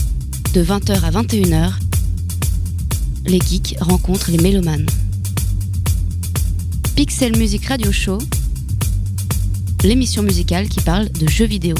de 0.55 0.62
20h 0.62 1.03
à 1.03 1.11
21h, 1.11 1.73
les 3.27 3.41
geeks 3.41 3.75
rencontrent 3.81 4.31
les 4.31 4.39
mélomanes. 4.39 4.87
Pixel 6.95 7.37
Music 7.37 7.67
Radio 7.67 7.91
Show, 7.91 8.19
l'émission 9.83 10.23
musicale 10.23 10.69
qui 10.69 10.81
parle 10.83 11.09
de 11.09 11.29
jeux 11.29 11.47
vidéo. 11.47 11.75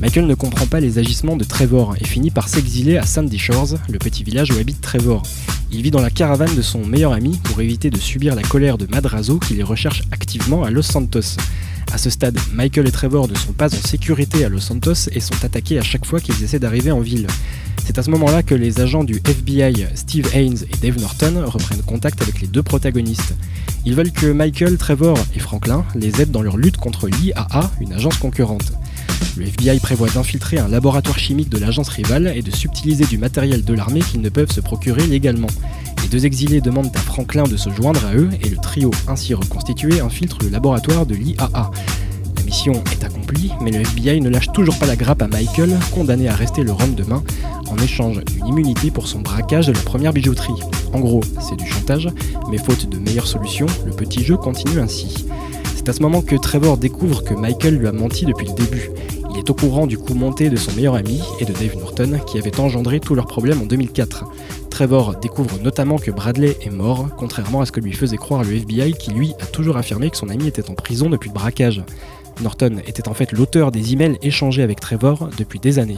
Michael 0.00 0.28
ne 0.28 0.36
comprend 0.36 0.66
pas 0.66 0.78
les 0.78 1.00
agissements 1.00 1.36
de 1.36 1.42
Trevor 1.42 1.96
et 2.00 2.04
finit 2.04 2.30
par 2.30 2.48
s'exiler 2.48 2.96
à 2.96 3.04
Sandy 3.04 3.40
Shores, 3.40 3.78
le 3.88 3.98
petit 3.98 4.22
village 4.22 4.52
où 4.52 4.58
habite 4.60 4.80
Trevor. 4.80 5.24
Il 5.72 5.82
vit 5.82 5.90
dans 5.90 6.00
la 6.00 6.10
caravane 6.10 6.54
de 6.54 6.62
son 6.62 6.86
meilleur 6.86 7.12
ami 7.12 7.40
pour 7.42 7.60
éviter 7.60 7.90
de 7.90 7.98
subir 7.98 8.36
la 8.36 8.42
colère 8.42 8.78
de 8.78 8.86
Madrazo 8.86 9.40
qui 9.40 9.54
les 9.54 9.64
recherche 9.64 10.02
activement 10.12 10.62
à 10.62 10.70
Los 10.70 10.82
Santos. 10.82 11.38
À 11.92 11.98
ce 11.98 12.08
stade, 12.08 12.38
Michael 12.54 12.88
et 12.88 12.90
Trevor 12.90 13.28
ne 13.28 13.34
sont 13.34 13.52
pas 13.52 13.66
en 13.66 13.86
sécurité 13.86 14.46
à 14.46 14.48
Los 14.48 14.60
Santos 14.60 15.10
et 15.12 15.20
sont 15.20 15.44
attaqués 15.44 15.78
à 15.78 15.82
chaque 15.82 16.06
fois 16.06 16.20
qu'ils 16.20 16.42
essaient 16.42 16.58
d'arriver 16.58 16.90
en 16.90 17.00
ville. 17.00 17.26
C'est 17.84 17.98
à 17.98 18.02
ce 18.02 18.08
moment-là 18.10 18.42
que 18.42 18.54
les 18.54 18.80
agents 18.80 19.04
du 19.04 19.20
FBI 19.22 19.86
Steve 19.94 20.26
Haynes 20.32 20.56
et 20.72 20.76
Dave 20.78 20.98
Norton 20.98 21.42
reprennent 21.44 21.82
contact 21.82 22.22
avec 22.22 22.40
les 22.40 22.46
deux 22.46 22.62
protagonistes. 22.62 23.34
Ils 23.84 23.94
veulent 23.94 24.10
que 24.10 24.32
Michael, 24.32 24.78
Trevor 24.78 25.18
et 25.36 25.38
Franklin 25.38 25.84
les 25.94 26.22
aident 26.22 26.30
dans 26.30 26.40
leur 26.40 26.56
lutte 26.56 26.78
contre 26.78 27.08
l'IAA, 27.08 27.70
une 27.82 27.92
agence 27.92 28.16
concurrente. 28.16 28.72
Le 29.36 29.46
FBI 29.46 29.78
prévoit 29.78 30.08
d'infiltrer 30.08 30.58
un 30.58 30.68
laboratoire 30.68 31.18
chimique 31.18 31.50
de 31.50 31.58
l'agence 31.58 31.88
rivale 31.88 32.32
et 32.34 32.42
de 32.42 32.50
subtiliser 32.50 33.04
du 33.04 33.18
matériel 33.18 33.64
de 33.64 33.74
l'armée 33.74 34.00
qu'ils 34.00 34.22
ne 34.22 34.30
peuvent 34.30 34.50
se 34.50 34.60
procurer 34.60 35.06
légalement. 35.06 35.48
Les 36.02 36.08
deux 36.08 36.26
exilés 36.26 36.60
demandent 36.60 36.90
à 36.94 36.98
Franklin 36.98 37.44
de 37.44 37.56
se 37.56 37.70
joindre 37.70 38.04
à 38.04 38.14
eux 38.14 38.28
et 38.42 38.48
le 38.48 38.56
trio 38.56 38.90
ainsi 39.08 39.34
reconstitué 39.34 40.00
infiltre 40.00 40.38
le 40.42 40.48
laboratoire 40.48 41.06
de 41.06 41.14
l'IAA. 41.14 41.70
La 42.36 42.42
mission 42.42 42.72
est 42.92 43.04
accomplie, 43.04 43.52
mais 43.62 43.70
le 43.70 43.80
FBI 43.80 44.20
ne 44.20 44.28
lâche 44.28 44.52
toujours 44.52 44.78
pas 44.78 44.86
la 44.86 44.96
grappe 44.96 45.22
à 45.22 45.28
Michael, 45.28 45.78
condamné 45.94 46.28
à 46.28 46.34
rester 46.34 46.62
le 46.62 46.72
lendemain, 46.72 47.22
en 47.70 47.78
échange 47.78 48.22
d'une 48.24 48.48
immunité 48.48 48.90
pour 48.90 49.06
son 49.06 49.20
braquage 49.20 49.68
de 49.68 49.72
la 49.72 49.80
première 49.80 50.12
bijouterie. 50.12 50.60
En 50.92 51.00
gros, 51.00 51.22
c'est 51.40 51.56
du 51.56 51.66
chantage, 51.66 52.08
mais 52.50 52.58
faute 52.58 52.88
de 52.88 52.98
meilleure 52.98 53.26
solution, 53.26 53.66
le 53.86 53.92
petit 53.92 54.24
jeu 54.24 54.36
continue 54.36 54.80
ainsi. 54.80 55.24
C'est 55.76 55.88
à 55.88 55.92
ce 55.92 56.02
moment 56.02 56.20
que 56.20 56.36
Trevor 56.36 56.76
découvre 56.76 57.24
que 57.24 57.34
Michael 57.34 57.76
lui 57.76 57.86
a 57.86 57.92
menti 57.92 58.24
depuis 58.24 58.46
le 58.46 58.54
début. 58.54 58.90
Il 59.32 59.38
est 59.38 59.48
au 59.48 59.54
courant 59.54 59.86
du 59.86 59.96
coup 59.96 60.12
monté 60.12 60.50
de 60.50 60.56
son 60.56 60.72
meilleur 60.72 60.94
ami 60.94 61.22
et 61.40 61.46
de 61.46 61.52
Dave 61.54 61.78
Norton 61.78 62.20
qui 62.26 62.38
avait 62.38 62.60
engendré 62.60 63.00
tous 63.00 63.14
leurs 63.14 63.26
problèmes 63.26 63.62
en 63.62 63.64
2004. 63.64 64.26
Trevor 64.68 65.16
découvre 65.16 65.58
notamment 65.62 65.96
que 65.96 66.10
Bradley 66.10 66.56
est 66.60 66.70
mort, 66.70 67.08
contrairement 67.16 67.62
à 67.62 67.66
ce 67.66 67.72
que 67.72 67.80
lui 67.80 67.92
faisait 67.92 68.18
croire 68.18 68.44
le 68.44 68.54
FBI 68.56 68.92
qui 68.92 69.10
lui 69.10 69.32
a 69.40 69.46
toujours 69.46 69.78
affirmé 69.78 70.10
que 70.10 70.18
son 70.18 70.28
ami 70.28 70.48
était 70.48 70.68
en 70.68 70.74
prison 70.74 71.08
depuis 71.08 71.30
le 71.30 71.34
braquage. 71.34 71.82
Norton 72.40 72.78
était 72.86 73.08
en 73.08 73.14
fait 73.14 73.32
l'auteur 73.32 73.70
des 73.70 73.92
emails 73.92 74.18
échangés 74.22 74.62
avec 74.62 74.80
Trevor 74.80 75.30
depuis 75.36 75.58
des 75.58 75.78
années. 75.78 75.96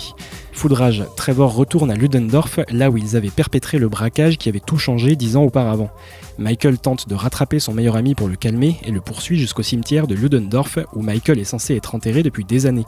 Foudrage, 0.53 1.05
Trevor 1.16 1.55
retourne 1.55 1.91
à 1.91 1.95
Ludendorff, 1.95 2.61
là 2.70 2.91
où 2.91 2.97
ils 2.97 3.16
avaient 3.16 3.30
perpétré 3.30 3.78
le 3.78 3.89
braquage 3.89 4.39
qui 4.39 4.49
avait 4.49 4.61
tout 4.61 4.78
changé 4.78 5.16
dix 5.16 5.37
ans 5.37 5.45
auparavant. 5.45 5.91
Michael 6.39 6.78
tente 6.78 7.09
de 7.09 7.14
rattraper 7.14 7.61
son 7.61 7.74
meilleur 7.74 7.97
ami 7.97 8.14
pour 8.14 8.28
le 8.28 8.37
calmer 8.37 8.76
et 8.85 8.91
le 8.91 9.01
poursuit 9.01 9.39
jusqu'au 9.39 9.62
cimetière 9.62 10.07
de 10.07 10.14
Ludendorff 10.14 10.78
où 10.95 11.03
Michael 11.03 11.39
est 11.39 11.45
censé 11.45 11.76
être 11.76 11.95
enterré 11.95 12.22
depuis 12.22 12.45
des 12.45 12.66
années. 12.66 12.87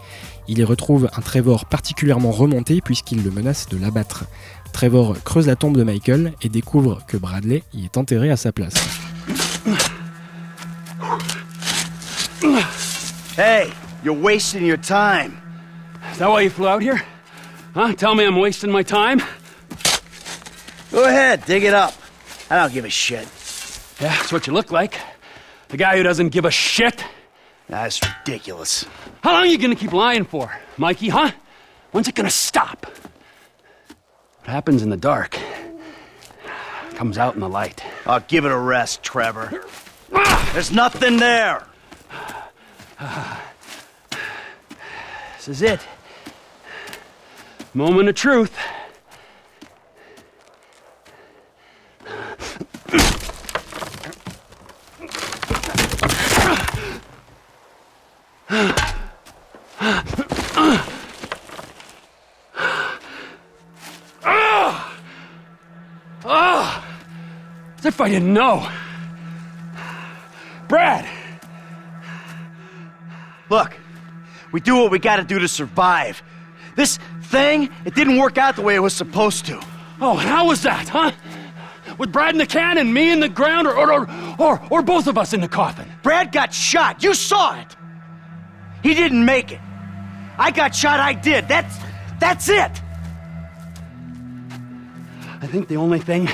Il 0.48 0.58
y 0.58 0.64
retrouve 0.64 1.08
un 1.16 1.20
Trevor 1.20 1.66
particulièrement 1.66 2.32
remonté 2.32 2.80
puisqu'il 2.80 3.22
le 3.22 3.30
menace 3.30 3.68
de 3.68 3.78
l'abattre. 3.78 4.24
Trevor 4.72 5.16
creuse 5.24 5.46
la 5.46 5.56
tombe 5.56 5.76
de 5.76 5.84
Michael 5.84 6.32
et 6.42 6.48
découvre 6.48 7.00
que 7.06 7.16
Bradley 7.16 7.62
y 7.72 7.84
est 7.84 7.96
enterré 7.96 8.30
à 8.30 8.36
sa 8.36 8.52
place. 8.52 8.74
Hey, 13.36 13.70
you're 14.02 14.14
wasting 14.14 14.64
your 14.64 14.78
time. 14.78 15.36
Is 16.10 16.16
that 16.20 16.30
why 16.30 16.40
you 16.40 16.48
flew 16.48 16.68
out 16.68 16.80
here? 16.80 17.02
Huh? 17.74 17.92
Tell 17.92 18.14
me 18.14 18.24
I'm 18.24 18.36
wasting 18.36 18.70
my 18.70 18.82
time? 18.82 19.20
Go 20.90 21.04
ahead, 21.04 21.44
dig 21.44 21.62
it 21.62 21.74
up. 21.74 21.92
I 22.48 22.56
don't 22.56 22.72
give 22.72 22.86
a 22.86 22.88
shit. 22.88 23.28
Yeah, 24.00 24.16
that's 24.16 24.32
what 24.32 24.46
you 24.46 24.54
look 24.54 24.70
like. 24.72 24.98
The 25.68 25.76
guy 25.76 25.98
who 25.98 26.02
doesn't 26.02 26.30
give 26.30 26.46
a 26.46 26.50
shit. 26.50 27.04
That's 27.68 28.00
ridiculous. 28.02 28.86
How 29.22 29.32
long 29.32 29.42
are 29.42 29.46
you 29.46 29.58
gonna 29.58 29.76
keep 29.76 29.92
lying 29.92 30.24
for, 30.24 30.50
Mikey, 30.78 31.10
huh? 31.10 31.32
When's 31.90 32.08
it 32.08 32.14
gonna 32.14 32.30
stop? 32.30 32.86
What 32.86 34.48
happens 34.48 34.82
in 34.82 34.88
the 34.88 34.96
dark 34.96 35.38
comes 36.94 37.18
out 37.18 37.34
in 37.34 37.40
the 37.40 37.50
light. 37.50 37.84
I'll 38.06 38.20
give 38.20 38.46
it 38.46 38.50
a 38.50 38.58
rest, 38.58 39.02
Trevor. 39.02 39.62
There's 40.54 40.72
nothing 40.72 41.18
there. 41.18 41.66
This 45.36 45.48
is 45.48 45.62
it. 45.62 45.80
Moment 47.74 48.08
of 48.08 48.14
truth. 48.14 48.56
If 67.84 68.00
I 68.02 68.10
didn't 68.10 68.34
know. 68.34 68.68
Brad! 70.68 71.15
Look, 73.48 73.76
we 74.52 74.60
do 74.60 74.76
what 74.76 74.90
we 74.90 74.98
gotta 74.98 75.24
do 75.24 75.38
to 75.38 75.48
survive. 75.48 76.22
This 76.76 76.98
thing, 77.22 77.70
it 77.84 77.94
didn't 77.94 78.18
work 78.18 78.38
out 78.38 78.56
the 78.56 78.62
way 78.62 78.74
it 78.74 78.80
was 78.80 78.94
supposed 78.94 79.46
to. 79.46 79.60
Oh, 80.00 80.18
and 80.18 80.28
how 80.28 80.46
was 80.48 80.62
that, 80.62 80.88
huh? 80.88 81.12
With 81.98 82.12
Brad 82.12 82.34
in 82.34 82.38
the 82.38 82.46
can 82.46 82.78
and 82.78 82.92
me 82.92 83.10
in 83.10 83.20
the 83.20 83.28
ground, 83.28 83.66
or, 83.66 83.92
or, 83.92 84.10
or, 84.38 84.62
or, 84.70 84.82
both 84.82 85.06
of 85.06 85.16
us 85.16 85.32
in 85.32 85.40
the 85.40 85.48
coffin? 85.48 85.90
Brad 86.02 86.32
got 86.32 86.52
shot. 86.52 87.02
You 87.02 87.14
saw 87.14 87.58
it. 87.58 87.76
He 88.82 88.92
didn't 88.92 89.24
make 89.24 89.52
it. 89.52 89.60
I 90.36 90.50
got 90.50 90.74
shot. 90.74 91.00
I 91.00 91.14
did. 91.14 91.48
That's 91.48 91.78
that's 92.18 92.48
it. 92.48 92.82
I 95.40 95.46
think 95.46 95.68
the 95.68 95.76
only 95.76 96.00
thing 96.00 96.26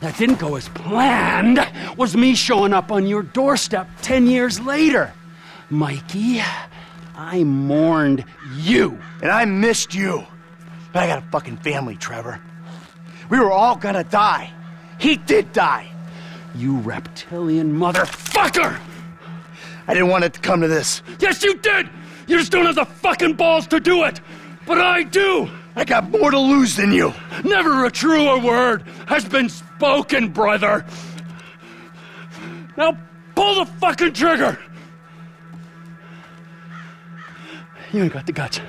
that 0.00 0.16
didn't 0.18 0.38
go 0.38 0.56
as 0.56 0.68
planned 0.68 1.58
was 1.96 2.16
me 2.16 2.34
showing 2.34 2.72
up 2.72 2.92
on 2.92 3.06
your 3.06 3.22
doorstep 3.22 3.88
10 4.02 4.26
years 4.26 4.60
later. 4.60 5.12
Mikey, 5.70 6.42
I 7.16 7.44
mourned 7.44 8.24
you. 8.56 8.98
And 9.22 9.30
I 9.30 9.44
missed 9.44 9.94
you. 9.94 10.24
But 10.92 11.02
I 11.02 11.06
got 11.08 11.18
a 11.18 11.26
fucking 11.30 11.58
family, 11.58 11.96
Trevor. 11.96 12.40
We 13.28 13.38
were 13.40 13.50
all 13.50 13.76
gonna 13.76 14.04
die. 14.04 14.52
He 14.98 15.16
did 15.16 15.52
die. 15.52 15.90
You 16.54 16.78
reptilian 16.78 17.76
motherfucker! 17.76 18.78
I 19.88 19.94
didn't 19.94 20.08
want 20.08 20.24
it 20.24 20.32
to 20.34 20.40
come 20.40 20.60
to 20.62 20.68
this. 20.68 21.02
Yes, 21.18 21.42
you 21.42 21.54
did! 21.58 21.90
You 22.26 22.38
just 22.38 22.50
don't 22.50 22.66
have 22.66 22.76
the 22.76 22.84
fucking 22.84 23.34
balls 23.34 23.66
to 23.68 23.80
do 23.80 24.04
it! 24.04 24.20
But 24.64 24.80
I 24.80 25.02
do! 25.02 25.50
I 25.74 25.84
got 25.84 26.10
more 26.10 26.30
to 26.30 26.38
lose 26.38 26.76
than 26.76 26.92
you. 26.92 27.12
Never 27.44 27.84
a 27.84 27.90
truer 27.90 28.38
word 28.38 28.84
has 29.06 29.24
been 29.24 29.48
spoken, 29.48 30.28
brother! 30.28 30.86
Now 32.76 32.96
pull 33.34 33.64
the 33.64 33.70
fucking 33.72 34.14
trigger! 34.14 34.58
You 37.96 38.02
ain't 38.02 38.12
got 38.12 38.26
the 38.26 38.32
guts. 38.34 38.60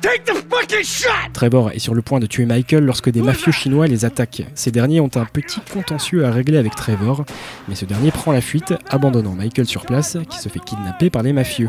Take 0.00 0.24
the 0.24 0.32
fucking 0.48 0.82
shot! 0.82 1.32
Trevor 1.34 1.70
est 1.72 1.80
sur 1.80 1.94
le 1.94 2.00
point 2.00 2.18
de 2.18 2.24
tuer 2.24 2.46
Michael 2.46 2.86
lorsque 2.86 3.10
des 3.10 3.20
mafieux 3.20 3.52
chinois 3.52 3.86
les 3.86 4.06
attaquent. 4.06 4.46
Ces 4.54 4.70
derniers 4.70 5.00
ont 5.00 5.10
un 5.16 5.26
petit 5.26 5.60
contentieux 5.70 6.24
à 6.24 6.30
régler 6.30 6.56
avec 6.56 6.74
Trevor, 6.74 7.26
mais 7.68 7.74
ce 7.74 7.84
dernier 7.84 8.10
prend 8.10 8.32
la 8.32 8.40
fuite, 8.40 8.72
abandonnant 8.88 9.34
Michael 9.34 9.66
sur 9.66 9.84
place, 9.84 10.16
qui 10.30 10.38
se 10.38 10.48
fait 10.48 10.60
kidnapper 10.60 11.10
par 11.10 11.22
les 11.22 11.34
mafieux. 11.34 11.68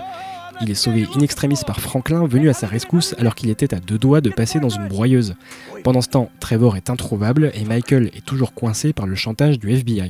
Il 0.62 0.72
est 0.72 0.76
sauvé 0.76 1.06
in 1.18 1.20
extremis 1.20 1.60
par 1.68 1.82
Franklin, 1.82 2.26
venu 2.26 2.48
à 2.48 2.54
sa 2.54 2.68
rescousse 2.68 3.16
alors 3.20 3.36
qu'il 3.36 3.50
était 3.50 3.74
à 3.74 3.80
deux 3.80 3.98
doigts 3.98 4.22
de 4.22 4.30
passer 4.30 4.62
dans 4.62 4.70
une 4.70 4.88
broyeuse. 4.88 5.36
Pendant 5.84 6.02
ce 6.02 6.08
temps, 6.08 6.32
Trevor 6.40 6.78
est 6.78 6.90
introuvable 6.90 7.52
et 7.56 7.66
Michael 7.66 8.10
est 8.16 8.26
toujours 8.26 8.54
coincé 8.54 8.94
par 8.94 9.06
le 9.06 9.16
chantage 9.16 9.60
du 9.60 9.70
FBI. 9.70 10.10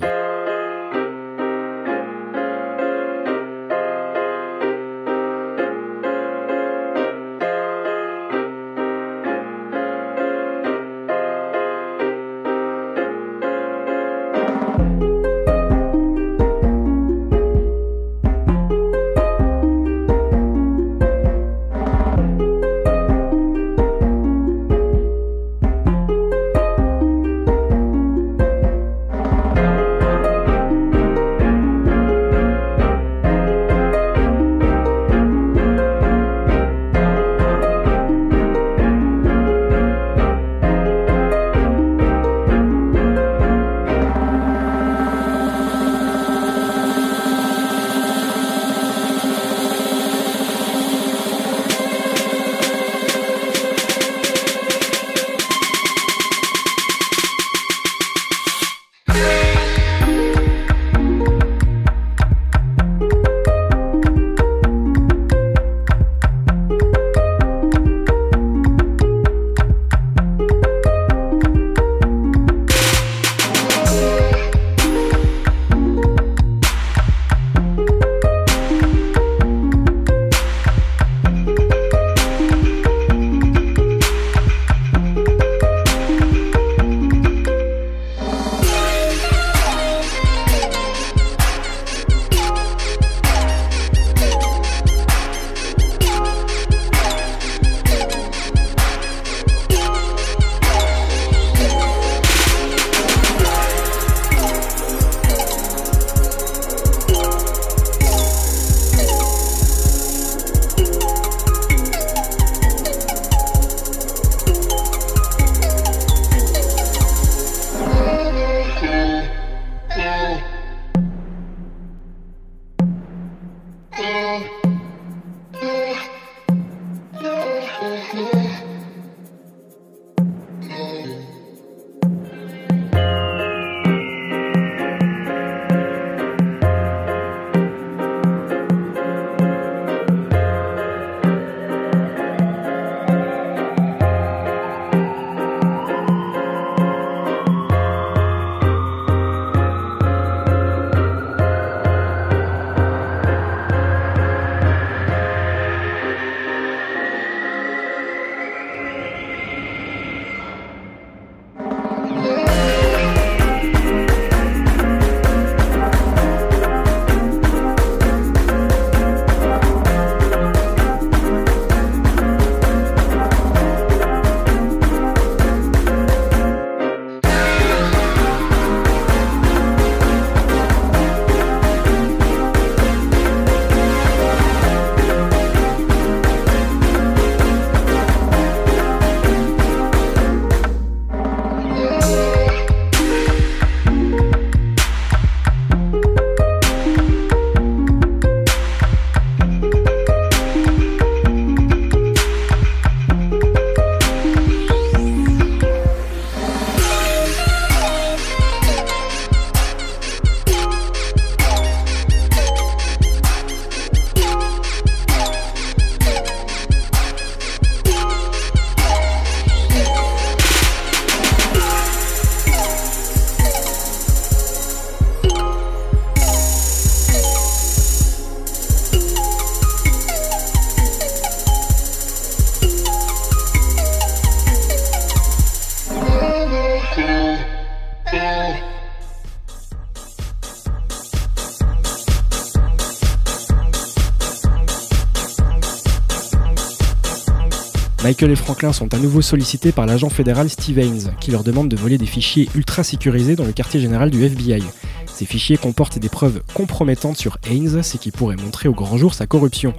Michael 248.23 248.39
et 248.39 248.41
Franklin 248.41 248.71
sont 248.71 248.93
à 248.93 248.99
nouveau 248.99 249.21
sollicités 249.21 249.73
par 249.73 249.85
l'agent 249.85 250.07
fédéral 250.07 250.49
Steve 250.49 250.79
Haynes, 250.79 251.11
qui 251.19 251.29
leur 251.29 251.43
demande 251.43 251.67
de 251.67 251.75
voler 251.75 251.97
des 251.97 252.05
fichiers 252.05 252.47
ultra 252.55 252.81
sécurisés 252.81 253.35
dans 253.35 253.43
le 253.43 253.51
quartier 253.51 253.81
général 253.81 254.11
du 254.11 254.23
FBI. 254.23 254.63
Ces 255.07 255.25
fichiers 255.25 255.57
comportent 255.57 255.99
des 255.99 256.07
preuves 256.07 256.41
compromettantes 256.53 257.17
sur 257.17 257.37
Haynes, 257.43 257.83
ce 257.83 257.97
qui 257.97 258.11
pourrait 258.11 258.37
montrer 258.37 258.69
au 258.69 258.73
grand 258.73 258.97
jour 258.97 259.13
sa 259.13 259.27
corruption. 259.27 259.73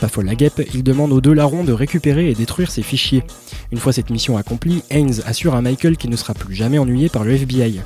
Pas 0.00 0.08
folle 0.08 0.24
la 0.24 0.34
guêpe, 0.34 0.60
il 0.74 0.82
demande 0.82 1.12
aux 1.12 1.20
deux 1.20 1.34
larrons 1.34 1.62
de 1.62 1.72
récupérer 1.72 2.28
et 2.28 2.34
détruire 2.34 2.68
ces 2.68 2.82
fichiers. 2.82 3.22
Une 3.70 3.78
fois 3.78 3.92
cette 3.92 4.10
mission 4.10 4.36
accomplie, 4.36 4.82
Haynes 4.90 5.20
assure 5.24 5.54
à 5.54 5.62
Michael 5.62 5.96
qu'il 5.96 6.10
ne 6.10 6.16
sera 6.16 6.34
plus 6.34 6.52
jamais 6.52 6.78
ennuyé 6.78 7.08
par 7.08 7.22
le 7.22 7.30
FBI. 7.30 7.80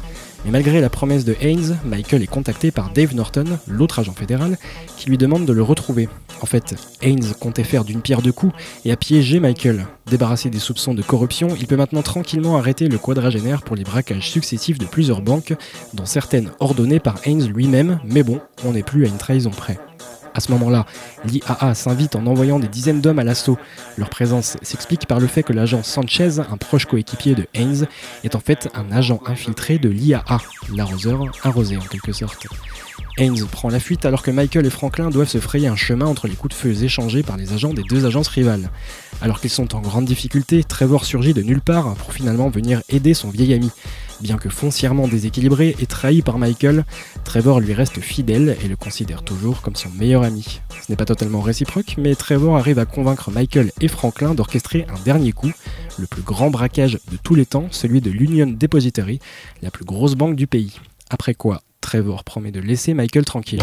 Mais 0.45 0.51
malgré 0.51 0.81
la 0.81 0.89
promesse 0.89 1.25
de 1.25 1.37
Haynes, 1.41 1.77
Michael 1.85 2.23
est 2.23 2.29
contacté 2.29 2.71
par 2.71 2.91
Dave 2.91 3.15
Norton, 3.15 3.45
l'autre 3.67 3.99
agent 3.99 4.13
fédéral, 4.13 4.57
qui 4.97 5.11
lui 5.11 5.19
demande 5.19 5.47
de 5.47 5.53
le 5.53 5.63
retrouver. 5.63 6.09
En 6.41 6.47
fait, 6.47 6.75
Haynes 7.03 7.35
comptait 7.41 7.65
faire 7.65 7.85
d'une 7.85 8.01
pierre 8.01 8.23
deux 8.23 8.33
coups 8.33 8.55
et 8.85 8.93
a 8.93 8.97
piégé 8.97 9.41
Michael. 9.41 9.87
Débarrassé 10.07 10.51
des 10.51 10.61
soupçons 10.61 10.95
de 10.95 11.03
corruption, 11.03 11.49
il 11.59 11.67
peut 11.67 11.77
maintenant 11.77 12.03
tranquillement 12.03 12.57
arrêter 12.57 12.89
le 12.89 12.99
quadragénaire 12.99 13.63
pour 13.63 13.77
les 13.77 13.85
braquages 13.85 14.31
successifs 14.31 14.79
de 14.79 14.87
plusieurs 14.87 15.23
banques, 15.23 15.55
dont 15.95 16.07
certaines 16.07 16.51
ordonnées 16.61 17.01
par 17.01 17.17
Haynes 17.25 17.49
lui-même, 17.49 17.99
mais 18.05 18.23
bon, 18.23 18.41
on 18.65 18.73
n'est 18.73 18.83
plus 18.83 19.05
à 19.05 19.09
une 19.09 19.19
trahison 19.19 19.51
près. 19.51 19.79
À 20.39 20.41
ce 20.41 20.53
moment-là, 20.53 20.87
l'IAA 21.25 21.75
s'invite 21.75 22.15
en 22.15 22.25
envoyant 22.29 22.61
des 22.61 22.69
dizaines 22.69 23.01
d'hommes 23.01 23.19
à 23.19 23.25
l'assaut. 23.25 23.59
Leur 23.97 24.09
présence 24.09 24.57
s'explique 24.63 25.07
par 25.07 25.19
le 25.19 25.27
fait 25.27 25.43
que 25.43 25.53
l'agent 25.53 25.83
Sanchez, 25.83 26.39
un 26.39 26.57
proche 26.57 26.85
coéquipier 26.85 27.35
de 27.35 27.49
Haynes, 27.55 27.89
est 28.23 28.37
en 28.37 28.39
fait 28.39 28.69
un 28.77 28.93
agent 28.93 29.21
infiltré 29.27 29.79
de 29.79 29.89
l'IAA, 29.89 30.39
l'arroseur 30.73 31.25
arrosé 31.43 31.77
en 31.77 31.81
quelque 31.81 32.13
sorte. 32.13 32.47
Haynes 33.17 33.47
prend 33.51 33.69
la 33.69 33.81
fuite 33.81 34.07
alors 34.07 34.23
que 34.23 34.31
Michael 34.31 34.65
et 34.65 34.71
Franklin 34.71 35.11
doivent 35.11 35.27
se 35.27 35.39
frayer 35.39 35.67
un 35.67 35.75
chemin 35.75 36.07
entre 36.07 36.29
les 36.29 36.37
coups 36.37 36.55
de 36.55 36.61
feu 36.61 36.85
échangés 36.85 37.25
par 37.25 37.37
les 37.37 37.53
agents 37.53 37.75
des 37.75 37.83
deux 37.83 38.07
agences 38.07 38.29
rivales. 38.29 38.71
Alors 39.21 39.41
qu'ils 39.41 39.51
sont 39.51 39.75
en 39.75 39.81
grande 39.81 40.05
difficulté, 40.05 40.63
Trevor 40.63 41.05
surgit 41.05 41.35
de 41.35 41.43
nulle 41.43 41.61
part 41.61 41.95
pour 41.95 42.13
finalement 42.13 42.49
venir 42.49 42.81
aider 42.89 43.13
son 43.13 43.31
vieil 43.31 43.55
ami. 43.55 43.73
Bien 44.21 44.37
que 44.37 44.49
foncièrement 44.49 45.07
déséquilibré 45.07 45.77
et 45.79 45.87
trahi 45.87 46.23
par 46.23 46.39
Michael, 46.39 46.85
Trevor 47.25 47.61
lui 47.61 47.73
reste 47.73 48.01
fidèle 48.01 48.57
et 48.65 48.69
le 48.69 48.75
considère 48.75 49.23
toujours 49.23 49.63
comme 49.63 49.77
son 49.77 49.91
meilleur 49.91 50.25
ami. 50.25 50.61
Ce 50.71 50.91
n'est 50.91 50.97
pas 50.97 51.05
totalement 51.05 51.41
réciproque, 51.41 51.95
mais 51.99 52.17
Trevor 52.17 52.57
arrive 52.57 52.81
à 52.81 52.85
convaincre 52.85 53.31
Michael 53.31 53.71
et 53.81 53.87
Franklin 53.87 54.35
d'orchestrer 54.35 54.87
un 54.89 55.01
dernier 55.05 55.33
coup, 55.33 55.53
le 55.99 56.07
plus 56.07 56.23
grand 56.23 56.51
braquage 56.51 56.99
de 57.13 57.17
tous 57.23 57.37
les 57.37 57.47
temps, 57.47 57.69
celui 57.71 58.01
de 58.01 58.11
l'Union 58.11 58.49
Depository, 58.49 59.21
la 59.63 59.71
plus 59.71 59.85
grosse 59.85 60.15
banque 60.15 60.37
du 60.37 60.49
pays. 60.49 60.81
Après 61.11 61.35
quoi, 61.35 61.63
Trevor 61.81 62.25
promet 62.25 62.51
de 62.51 62.61
laisser 62.61 62.95
Michael 62.95 63.25
tranquille. 63.25 63.63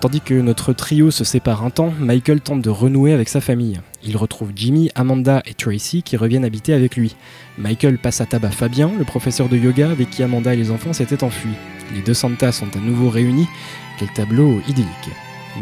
Tandis 0.00 0.22
que 0.22 0.32
notre 0.32 0.72
trio 0.72 1.10
se 1.10 1.24
sépare 1.24 1.62
un 1.62 1.68
temps, 1.68 1.92
Michael 1.98 2.40
tente 2.40 2.62
de 2.62 2.70
renouer 2.70 3.12
avec 3.12 3.28
sa 3.28 3.42
famille. 3.42 3.82
Il 4.02 4.16
retrouve 4.16 4.50
Jimmy, 4.56 4.90
Amanda 4.94 5.42
et 5.44 5.52
Tracy 5.52 6.02
qui 6.02 6.16
reviennent 6.16 6.46
habiter 6.46 6.72
avec 6.72 6.96
lui. 6.96 7.16
Michael 7.58 7.98
passe 7.98 8.22
à 8.22 8.26
tabac 8.26 8.52
Fabien, 8.52 8.90
le 8.98 9.04
professeur 9.04 9.50
de 9.50 9.58
yoga 9.58 9.90
avec 9.90 10.08
qui 10.08 10.22
Amanda 10.22 10.54
et 10.54 10.56
les 10.56 10.70
enfants 10.70 10.94
s'étaient 10.94 11.22
enfuis. 11.22 11.52
Les 11.94 12.00
deux 12.00 12.14
Santas 12.14 12.52
sont 12.52 12.74
à 12.74 12.80
nouveau 12.80 13.10
réunis. 13.10 13.46
Quel 13.98 14.10
tableau 14.14 14.62
idyllique. 14.66 15.10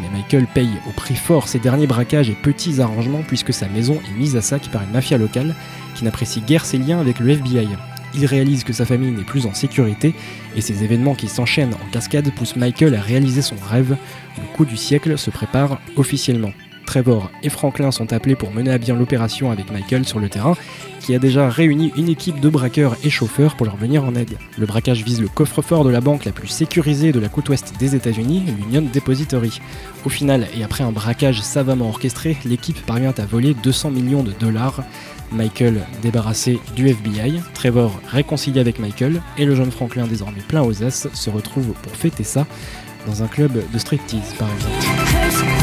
Mais 0.00 0.08
Michael 0.16 0.46
paye 0.46 0.70
au 0.88 0.92
prix 0.92 1.16
fort 1.16 1.48
ses 1.48 1.58
derniers 1.58 1.88
braquages 1.88 2.30
et 2.30 2.36
petits 2.40 2.80
arrangements 2.80 3.24
puisque 3.26 3.52
sa 3.52 3.66
maison 3.66 3.98
est 4.08 4.18
mise 4.18 4.36
à 4.36 4.40
sac 4.40 4.68
par 4.70 4.84
une 4.84 4.92
mafia 4.92 5.18
locale 5.18 5.56
qui 5.96 6.04
n'apprécie 6.04 6.42
guère 6.42 6.64
ses 6.64 6.78
liens 6.78 7.00
avec 7.00 7.18
le 7.18 7.30
FBI. 7.30 7.66
Il 8.14 8.26
réalise 8.26 8.64
que 8.64 8.72
sa 8.72 8.84
famille 8.84 9.10
n'est 9.10 9.24
plus 9.24 9.46
en 9.46 9.54
sécurité 9.54 10.14
et 10.56 10.60
ces 10.60 10.84
événements 10.84 11.14
qui 11.14 11.28
s'enchaînent 11.28 11.74
en 11.74 11.90
cascade 11.90 12.30
poussent 12.34 12.56
Michael 12.56 12.94
à 12.94 13.00
réaliser 13.00 13.42
son 13.42 13.56
rêve. 13.70 13.96
Le 14.36 14.56
coup 14.56 14.64
du 14.64 14.76
siècle 14.76 15.18
se 15.18 15.30
prépare 15.30 15.80
officiellement. 15.96 16.52
Trevor 16.88 17.30
et 17.42 17.50
Franklin 17.50 17.90
sont 17.90 18.14
appelés 18.14 18.34
pour 18.34 18.50
mener 18.50 18.70
à 18.70 18.78
bien 18.78 18.96
l'opération 18.96 19.50
avec 19.50 19.70
Michael 19.70 20.06
sur 20.06 20.20
le 20.20 20.30
terrain, 20.30 20.56
qui 21.00 21.14
a 21.14 21.18
déjà 21.18 21.50
réuni 21.50 21.92
une 21.98 22.08
équipe 22.08 22.40
de 22.40 22.48
braqueurs 22.48 22.96
et 23.04 23.10
chauffeurs 23.10 23.56
pour 23.56 23.66
leur 23.66 23.76
venir 23.76 24.04
en 24.04 24.14
aide. 24.14 24.38
Le 24.56 24.64
braquage 24.64 25.04
vise 25.04 25.20
le 25.20 25.28
coffre-fort 25.28 25.84
de 25.84 25.90
la 25.90 26.00
banque 26.00 26.24
la 26.24 26.32
plus 26.32 26.48
sécurisée 26.48 27.12
de 27.12 27.20
la 27.20 27.28
côte 27.28 27.50
ouest 27.50 27.74
des 27.78 27.94
États-Unis, 27.94 28.42
l'Union 28.58 28.88
Depository. 28.90 29.60
Au 30.06 30.08
final, 30.08 30.46
et 30.56 30.64
après 30.64 30.82
un 30.82 30.90
braquage 30.90 31.42
savamment 31.42 31.90
orchestré, 31.90 32.38
l'équipe 32.46 32.80
parvient 32.86 33.12
à 33.18 33.26
voler 33.26 33.52
200 33.52 33.90
millions 33.90 34.22
de 34.22 34.32
dollars. 34.32 34.82
Michael 35.32 35.82
débarrassé 36.02 36.60
du 36.74 36.88
FBI, 36.88 37.40
Trevor 37.54 38.00
réconcilié 38.08 38.60
avec 38.60 38.78
Michael, 38.78 39.20
et 39.36 39.44
le 39.44 39.54
jeune 39.54 39.70
Franklin 39.70 40.06
désormais 40.06 40.40
plein 40.46 40.62
aux 40.62 40.82
as 40.82 41.08
se 41.12 41.30
retrouve 41.30 41.72
pour 41.82 41.92
fêter 41.92 42.24
ça 42.24 42.46
dans 43.06 43.22
un 43.22 43.26
club 43.26 43.52
de 43.72 43.78
striptease 43.78 44.34
par 44.38 44.48
exemple. 44.52 45.57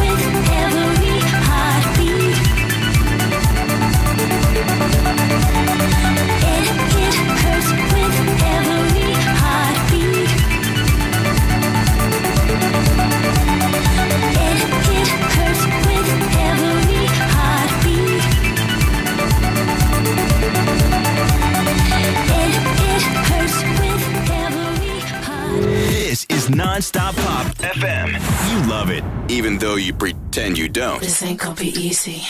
Nonstop 26.55 27.13
Pop 27.17 27.47
FM. 27.57 28.13
You 28.49 28.71
love 28.71 28.89
it, 28.89 29.03
even 29.29 29.57
though 29.57 29.75
you 29.75 29.93
pretend 29.93 30.57
you 30.57 30.69
don't. 30.69 31.01
This 31.01 31.21
ain't 31.21 31.37
gonna 31.37 31.53
be 31.53 31.67
easy. 31.67 32.21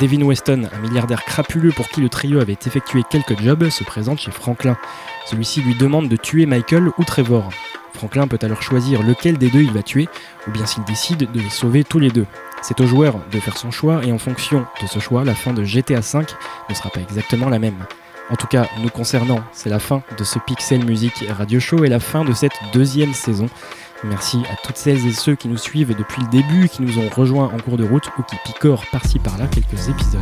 Devin 0.00 0.22
Weston, 0.22 0.68
un 0.72 0.78
milliardaire 0.80 1.24
crapuleux 1.24 1.70
pour 1.70 1.88
qui 1.88 2.00
le 2.00 2.08
trio 2.08 2.40
avait 2.40 2.58
effectué 2.66 3.02
quelques 3.08 3.40
jobs, 3.40 3.68
se 3.70 3.84
présente 3.84 4.20
chez 4.20 4.30
Franklin. 4.30 4.76
Celui-ci 5.26 5.62
lui 5.62 5.74
demande 5.74 6.08
de 6.08 6.16
tuer 6.16 6.46
Michael 6.46 6.90
ou 6.98 7.04
Trevor. 7.04 7.50
Franklin 7.94 8.28
peut 8.28 8.38
alors 8.42 8.62
choisir 8.62 9.02
lequel 9.02 9.38
des 9.38 9.48
deux 9.48 9.62
il 9.62 9.72
va 9.72 9.82
tuer, 9.82 10.08
ou 10.46 10.50
bien 10.50 10.66
s'il 10.66 10.84
décide 10.84 11.30
de 11.32 11.40
les 11.40 11.48
sauver 11.48 11.84
tous 11.84 11.98
les 11.98 12.10
deux. 12.10 12.26
C'est 12.60 12.80
au 12.80 12.86
joueur 12.86 13.14
de 13.32 13.40
faire 13.40 13.56
son 13.56 13.70
choix, 13.70 14.04
et 14.04 14.12
en 14.12 14.18
fonction 14.18 14.66
de 14.82 14.86
ce 14.86 14.98
choix, 14.98 15.24
la 15.24 15.34
fin 15.34 15.54
de 15.54 15.64
GTA 15.64 16.00
V 16.00 16.26
ne 16.68 16.74
sera 16.74 16.90
pas 16.90 17.00
exactement 17.00 17.48
la 17.48 17.58
même. 17.58 17.86
En 18.28 18.36
tout 18.36 18.48
cas, 18.48 18.66
nous 18.82 18.90
concernant, 18.90 19.40
c'est 19.52 19.70
la 19.70 19.78
fin 19.78 20.02
de 20.18 20.24
ce 20.24 20.38
Pixel 20.40 20.84
Music 20.84 21.24
Radio 21.30 21.60
Show 21.60 21.84
et 21.84 21.88
la 21.88 22.00
fin 22.00 22.24
de 22.24 22.32
cette 22.32 22.58
deuxième 22.72 23.14
saison. 23.14 23.46
Merci 24.04 24.42
à 24.52 24.56
toutes 24.62 24.76
celles 24.76 25.06
et 25.06 25.12
ceux 25.12 25.34
qui 25.34 25.48
nous 25.48 25.56
suivent 25.56 25.96
depuis 25.96 26.22
le 26.22 26.28
début, 26.28 26.68
qui 26.68 26.82
nous 26.82 26.98
ont 26.98 27.08
rejoints 27.08 27.46
en 27.46 27.58
cours 27.58 27.78
de 27.78 27.84
route 27.84 28.06
ou 28.18 28.22
qui 28.22 28.36
picorent 28.44 28.84
par-ci 28.92 29.18
par-là 29.18 29.46
quelques 29.46 29.88
épisodes. 29.88 30.20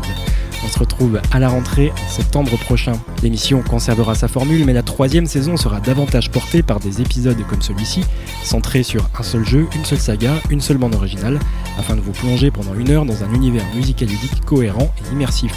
On 0.64 0.68
se 0.68 0.78
retrouve 0.78 1.20
à 1.32 1.38
la 1.40 1.48
rentrée 1.48 1.90
en 1.90 2.08
septembre 2.08 2.56
prochain. 2.56 2.92
L'émission 3.22 3.62
conservera 3.62 4.14
sa 4.14 4.28
formule, 4.28 4.64
mais 4.64 4.72
la 4.72 4.82
troisième 4.82 5.26
saison 5.26 5.56
sera 5.56 5.80
davantage 5.80 6.30
portée 6.30 6.62
par 6.62 6.78
des 6.78 7.02
épisodes 7.02 7.36
comme 7.48 7.62
celui-ci, 7.62 8.02
centrés 8.44 8.84
sur 8.84 9.08
un 9.18 9.22
seul 9.22 9.44
jeu, 9.44 9.66
une 9.74 9.84
seule 9.84 9.98
saga, 9.98 10.34
une 10.50 10.60
seule 10.60 10.78
bande 10.78 10.94
originale, 10.94 11.38
afin 11.78 11.96
de 11.96 12.00
vous 12.00 12.12
plonger 12.12 12.50
pendant 12.50 12.74
une 12.74 12.90
heure 12.90 13.04
dans 13.04 13.24
un 13.24 13.34
univers 13.34 13.64
musical 13.74 14.08
ludique 14.08 14.44
cohérent 14.44 14.94
et 15.02 15.12
immersif. 15.12 15.52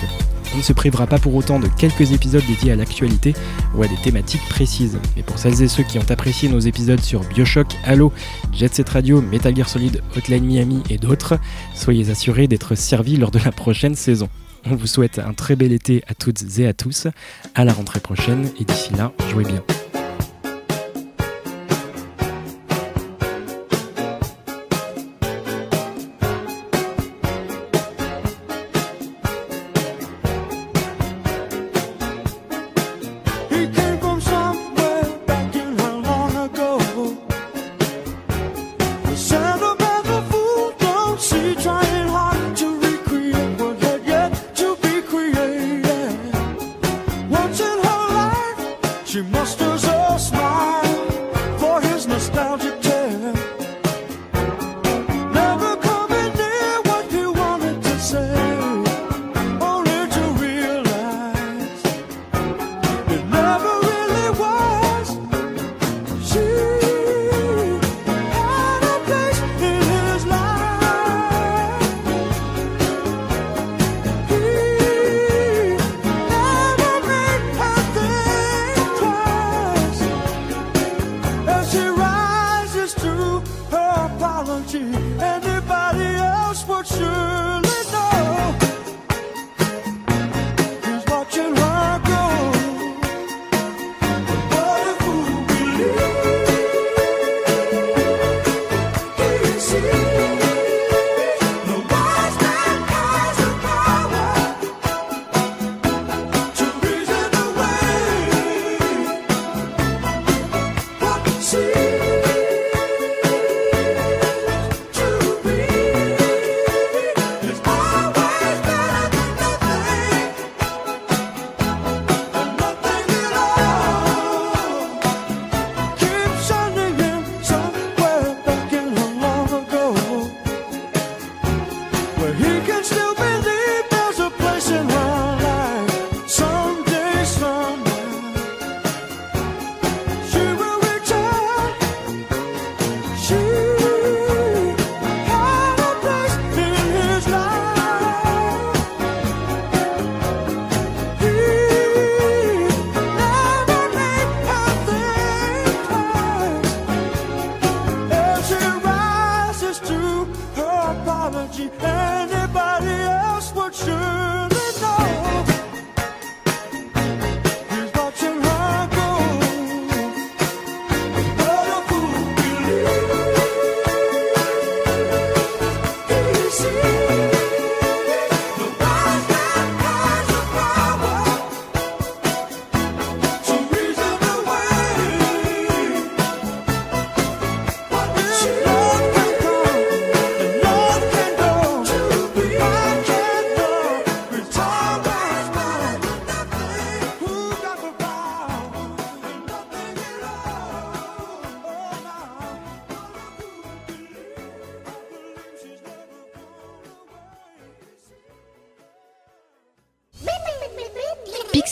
On 0.53 0.57
ne 0.57 0.61
se 0.61 0.73
privera 0.73 1.07
pas 1.07 1.19
pour 1.19 1.35
autant 1.35 1.59
de 1.59 1.67
quelques 1.67 2.11
épisodes 2.11 2.43
dédiés 2.47 2.71
à 2.71 2.75
l'actualité 2.75 3.33
ou 3.75 3.83
à 3.83 3.87
des 3.87 3.95
thématiques 3.97 4.47
précises. 4.49 4.97
Mais 5.15 5.23
pour 5.23 5.37
celles 5.37 5.61
et 5.61 5.67
ceux 5.67 5.83
qui 5.83 5.99
ont 5.99 6.09
apprécié 6.09 6.49
nos 6.49 6.59
épisodes 6.59 7.01
sur 7.01 7.21
Bioshock, 7.21 7.67
Halo, 7.85 8.11
Jet 8.53 8.73
Set 8.73 8.89
Radio, 8.89 9.21
Metal 9.21 9.55
Gear 9.55 9.69
Solid, 9.69 10.01
Hotline 10.15 10.45
Miami 10.45 10.83
et 10.89 10.97
d'autres, 10.97 11.39
soyez 11.75 12.09
assurés 12.09 12.47
d'être 12.47 12.75
servis 12.75 13.17
lors 13.17 13.31
de 13.31 13.39
la 13.39 13.51
prochaine 13.51 13.95
saison. 13.95 14.29
On 14.69 14.75
vous 14.75 14.87
souhaite 14.87 15.19
un 15.19 15.33
très 15.33 15.55
bel 15.55 15.71
été 15.71 16.03
à 16.07 16.13
toutes 16.13 16.59
et 16.59 16.67
à 16.67 16.73
tous, 16.73 17.07
à 17.55 17.63
la 17.63 17.73
rentrée 17.73 17.99
prochaine 17.99 18.49
et 18.59 18.65
d'ici 18.65 18.93
là, 18.95 19.13
jouez 19.29 19.43
bien. 19.43 19.63